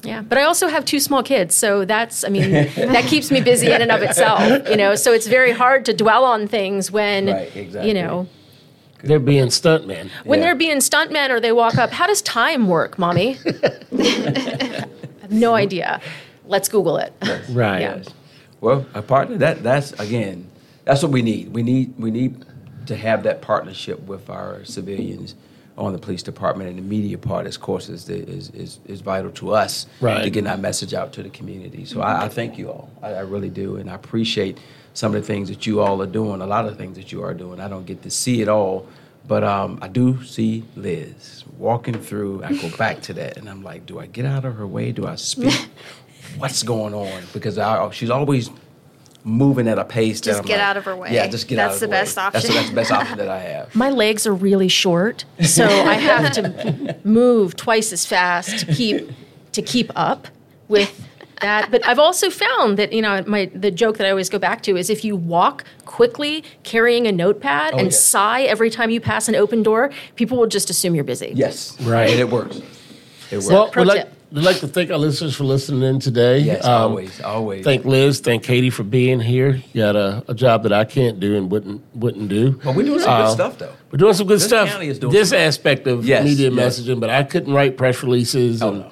yeah, 0.02 0.22
but 0.22 0.38
I 0.38 0.42
also 0.44 0.66
have 0.68 0.84
two 0.84 0.98
small 0.98 1.22
kids, 1.22 1.54
so 1.54 1.84
that's 1.84 2.24
I 2.24 2.28
mean 2.30 2.50
that 2.94 3.04
keeps 3.04 3.30
me 3.30 3.40
busy 3.42 3.70
in 3.70 3.82
and 3.82 3.92
of 3.92 4.02
itself, 4.02 4.68
you 4.70 4.76
know. 4.76 4.94
So 4.94 5.12
it's 5.12 5.26
very 5.26 5.52
hard 5.52 5.84
to 5.86 5.92
dwell 5.92 6.24
on 6.24 6.48
things 6.48 6.90
when 6.90 7.26
Right, 7.26 7.54
exactly. 7.54 7.88
you 7.88 7.94
know 7.94 8.26
They're 9.04 9.18
being 9.20 9.48
stuntmen. 9.48 10.08
when 10.24 10.38
Yeah. 10.40 10.46
they're 10.46 10.54
being 10.66 10.78
stuntmen 10.78 11.28
or 11.30 11.38
they 11.38 11.52
walk 11.52 11.76
up. 11.76 11.90
How 11.90 12.06
does 12.06 12.22
time 12.22 12.66
work, 12.66 12.98
mommy? 12.98 13.38
I 13.46 14.86
have 15.22 15.30
no 15.30 15.54
idea. 15.54 16.00
Let's 16.50 16.68
Google 16.68 16.96
it. 16.98 17.12
Right. 17.50 17.80
Yeah. 17.80 17.96
Yes. 17.96 18.08
Well, 18.60 18.84
a 18.92 19.00
partner 19.02 19.38
that 19.38 19.62
that's 19.62 19.92
again 19.98 20.46
that's 20.84 21.02
what 21.02 21.12
we 21.12 21.22
need. 21.22 21.52
We 21.54 21.62
need 21.62 21.94
we 21.98 22.10
need 22.10 22.44
to 22.86 22.96
have 22.96 23.22
that 23.22 23.40
partnership 23.40 24.00
with 24.00 24.28
our 24.28 24.64
civilians 24.64 25.34
on 25.78 25.92
the 25.92 25.98
police 25.98 26.22
department 26.22 26.68
and 26.68 26.76
the 26.78 26.82
media 26.82 27.16
part, 27.16 27.46
of 27.46 27.58
course, 27.60 27.88
is 27.88 28.04
the, 28.04 28.16
is, 28.28 28.50
is 28.50 28.80
is 28.86 29.00
vital 29.00 29.30
to 29.30 29.52
us 29.54 29.86
Right. 30.00 30.22
to 30.24 30.28
getting 30.30 30.50
our 30.50 30.58
message 30.58 30.92
out 30.92 31.12
to 31.14 31.22
the 31.22 31.30
community. 31.30 31.84
So 31.86 32.00
I, 32.02 32.24
I 32.24 32.28
thank 32.28 32.58
you 32.58 32.68
all. 32.68 32.90
I, 33.02 33.10
I 33.14 33.20
really 33.20 33.48
do, 33.48 33.76
and 33.76 33.88
I 33.88 33.94
appreciate 33.94 34.58
some 34.92 35.14
of 35.14 35.20
the 35.22 35.26
things 35.26 35.48
that 35.48 35.66
you 35.66 35.80
all 35.80 36.02
are 36.02 36.06
doing. 36.20 36.40
A 36.42 36.46
lot 36.46 36.66
of 36.66 36.76
things 36.76 36.96
that 36.96 37.12
you 37.12 37.22
are 37.22 37.32
doing. 37.34 37.60
I 37.60 37.68
don't 37.68 37.86
get 37.86 38.02
to 38.02 38.10
see 38.10 38.42
it 38.42 38.48
all, 38.48 38.86
but 39.26 39.42
um, 39.44 39.78
I 39.80 39.88
do 39.88 40.22
see 40.24 40.64
Liz 40.76 41.44
walking 41.56 41.94
through. 41.94 42.42
I 42.44 42.52
go 42.54 42.68
back 42.76 43.00
to 43.02 43.12
that, 43.14 43.36
and 43.38 43.48
I'm 43.48 43.62
like, 43.62 43.86
do 43.86 43.98
I 44.00 44.06
get 44.06 44.26
out 44.26 44.44
of 44.44 44.56
her 44.56 44.66
way? 44.66 44.92
Do 44.92 45.06
I 45.06 45.14
speak? 45.14 45.54
What's 46.38 46.62
going 46.62 46.94
on? 46.94 47.22
Because 47.32 47.58
I, 47.58 47.90
she's 47.90 48.10
always 48.10 48.50
moving 49.24 49.68
at 49.68 49.78
a 49.78 49.84
pace. 49.84 50.20
Just 50.20 50.40
I'm 50.40 50.46
get 50.46 50.58
like, 50.58 50.66
out 50.66 50.76
of 50.76 50.84
her 50.84 50.96
way. 50.96 51.12
Yeah, 51.12 51.26
just 51.26 51.48
get 51.48 51.56
That's 51.56 51.72
out 51.72 51.74
of 51.74 51.80
the 51.80 51.86
way. 51.88 51.90
best 51.92 52.14
That's 52.14 52.32
the, 52.32 52.38
option. 52.38 52.54
that's 52.54 52.68
the 52.70 52.74
best 52.74 52.90
option 52.92 53.18
that 53.18 53.28
I 53.28 53.38
have. 53.40 53.74
My 53.74 53.90
legs 53.90 54.26
are 54.26 54.34
really 54.34 54.68
short, 54.68 55.24
so 55.44 55.64
I 55.66 55.94
have 55.94 56.32
to 56.32 56.96
move 57.04 57.56
twice 57.56 57.92
as 57.92 58.06
fast 58.06 58.60
to 58.60 58.72
keep 58.74 59.10
to 59.52 59.62
keep 59.62 59.90
up 59.96 60.28
with 60.68 61.06
that. 61.40 61.70
But 61.70 61.86
I've 61.86 61.98
also 61.98 62.30
found 62.30 62.78
that 62.78 62.92
you 62.92 63.02
know 63.02 63.22
my 63.26 63.50
the 63.54 63.70
joke 63.70 63.98
that 63.98 64.06
I 64.06 64.10
always 64.10 64.28
go 64.30 64.38
back 64.38 64.62
to 64.62 64.76
is 64.76 64.88
if 64.88 65.04
you 65.04 65.16
walk 65.16 65.64
quickly 65.84 66.42
carrying 66.62 67.06
a 67.06 67.12
notepad 67.12 67.74
oh, 67.74 67.78
and 67.78 67.86
yeah. 67.88 67.96
sigh 67.98 68.42
every 68.42 68.70
time 68.70 68.90
you 68.90 69.00
pass 69.00 69.28
an 69.28 69.34
open 69.34 69.62
door, 69.62 69.90
people 70.16 70.38
will 70.38 70.46
just 70.46 70.70
assume 70.70 70.94
you're 70.94 71.04
busy. 71.04 71.32
Yes, 71.34 71.78
Right. 71.82 72.10
and 72.10 72.20
it 72.20 72.30
works. 72.30 72.56
It 73.30 73.36
works. 73.36 73.48
Well, 73.48 73.68
Pro 73.70 73.82
we'd 73.82 73.88
like, 73.88 74.02
tip. 74.04 74.14
We'd 74.32 74.42
like 74.44 74.58
to 74.60 74.68
thank 74.68 74.90
our 74.90 74.98
listeners 74.98 75.34
for 75.36 75.44
listening 75.44 75.82
in 75.82 75.98
today. 76.00 76.38
yes, 76.40 76.64
Um, 76.64 76.90
always, 76.92 77.20
always. 77.20 77.64
Thank 77.64 77.84
Liz, 77.84 78.20
thank 78.20 78.42
Katie 78.42 78.70
for 78.70 78.82
being 78.84 79.20
here. 79.20 79.60
You 79.72 79.82
got 79.82 79.96
a, 79.96 80.24
a 80.28 80.34
job 80.34 80.62
that 80.64 80.72
I 80.72 80.84
can't 80.84 81.18
do 81.20 81.36
and 81.36 81.50
wouldn't 81.50 81.82
wouldn't 81.94 82.28
do. 82.28 82.52
but 82.64 82.74
we're 82.74 82.86
doing 82.86 83.00
some 83.00 83.10
Uh, 83.10 83.26
good 83.26 83.32
stuff 83.34 83.58
though. 83.58 83.72
We're 83.90 83.98
doing 83.98 84.14
some 84.14 84.26
good 84.26 84.36
This 84.36 84.46
stuff. 84.46 84.68
county 84.68 84.88
is 84.88 84.98
doing 84.98 85.12
this 85.12 85.32
aspect 85.32 85.86
of 85.86 86.04
Yes, 86.04 86.24
media 86.24 86.50
yes. 86.50 86.78
messaging, 86.80 87.00
but 87.00 87.10
I 87.10 87.22
couldn't 87.24 87.52
write 87.52 87.76
press 87.76 88.02
releases 88.02 88.62
Oh, 88.62 88.68
and 88.68 88.78
no, 88.80 88.84
no. 88.86 88.90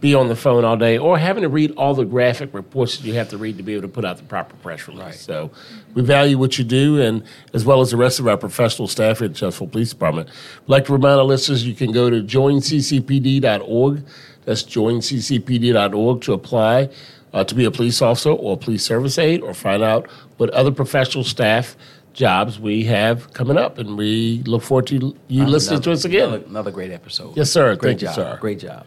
be 0.00 0.14
on 0.14 0.28
the 0.28 0.36
phone 0.36 0.66
all 0.66 0.76
day, 0.76 0.98
or 0.98 1.16
having 1.16 1.42
to 1.44 1.48
read 1.48 1.70
all 1.78 1.94
the 1.94 2.04
graphic 2.04 2.52
reports 2.52 2.98
that 2.98 3.06
you 3.06 3.14
have 3.14 3.30
to 3.30 3.38
read 3.38 3.56
to 3.56 3.62
be 3.62 3.72
able 3.72 3.82
to 3.82 3.88
put 3.88 4.04
out 4.04 4.18
the 4.18 4.22
proper 4.24 4.54
press 4.56 4.86
release. 4.86 5.02
Right. 5.02 5.14
So 5.14 5.50
we 5.94 6.02
value 6.02 6.36
what 6.36 6.58
you 6.58 6.64
do, 6.64 7.00
and 7.00 7.22
as 7.54 7.64
well 7.64 7.80
as 7.80 7.90
the 7.90 7.96
rest 7.96 8.20
of 8.20 8.28
our 8.28 8.36
professional 8.36 8.86
staff 8.86 9.22
at 9.22 9.34
Chelsea 9.34 9.66
Police 9.66 9.90
Department. 9.90 10.28
I'd 10.28 10.68
like 10.68 10.84
to 10.86 10.92
remind 10.92 11.18
our 11.18 11.24
listeners 11.24 11.66
you 11.66 11.74
can 11.74 11.90
go 11.90 12.10
to 12.10 12.20
joinccpd.org. 12.22 14.04
That's 14.44 14.62
joinccpd.org 14.62 16.20
to 16.22 16.32
apply 16.32 16.88
uh, 17.32 17.44
to 17.44 17.54
be 17.54 17.64
a 17.64 17.70
police 17.70 18.00
officer 18.00 18.30
or 18.30 18.56
police 18.56 18.84
service 18.84 19.18
aide, 19.18 19.42
or 19.42 19.54
find 19.54 19.82
out 19.82 20.08
what 20.36 20.50
other 20.50 20.70
professional 20.70 21.24
staff 21.24 21.76
jobs 22.12 22.60
we 22.60 22.84
have 22.84 23.32
coming 23.32 23.58
up. 23.58 23.78
And 23.78 23.98
we 23.98 24.42
look 24.46 24.62
forward 24.62 24.86
to 24.88 25.14
you 25.28 25.44
listening 25.44 25.82
to 25.82 25.92
us 25.92 26.04
again. 26.04 26.28
Another, 26.28 26.46
another 26.46 26.70
great 26.70 26.92
episode. 26.92 27.36
Yes, 27.36 27.50
sir. 27.50 27.74
Great 27.76 27.90
Thank 27.90 28.02
you, 28.02 28.06
job. 28.08 28.14
sir. 28.14 28.38
Great 28.40 28.60
job. 28.60 28.86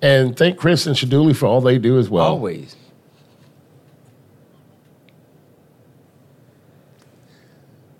And 0.00 0.36
thank 0.36 0.58
Chris 0.58 0.86
and 0.86 0.94
Shaduli 0.94 1.34
for 1.34 1.46
all 1.46 1.60
they 1.60 1.78
do 1.78 1.98
as 1.98 2.08
well. 2.10 2.26
Always. 2.26 2.76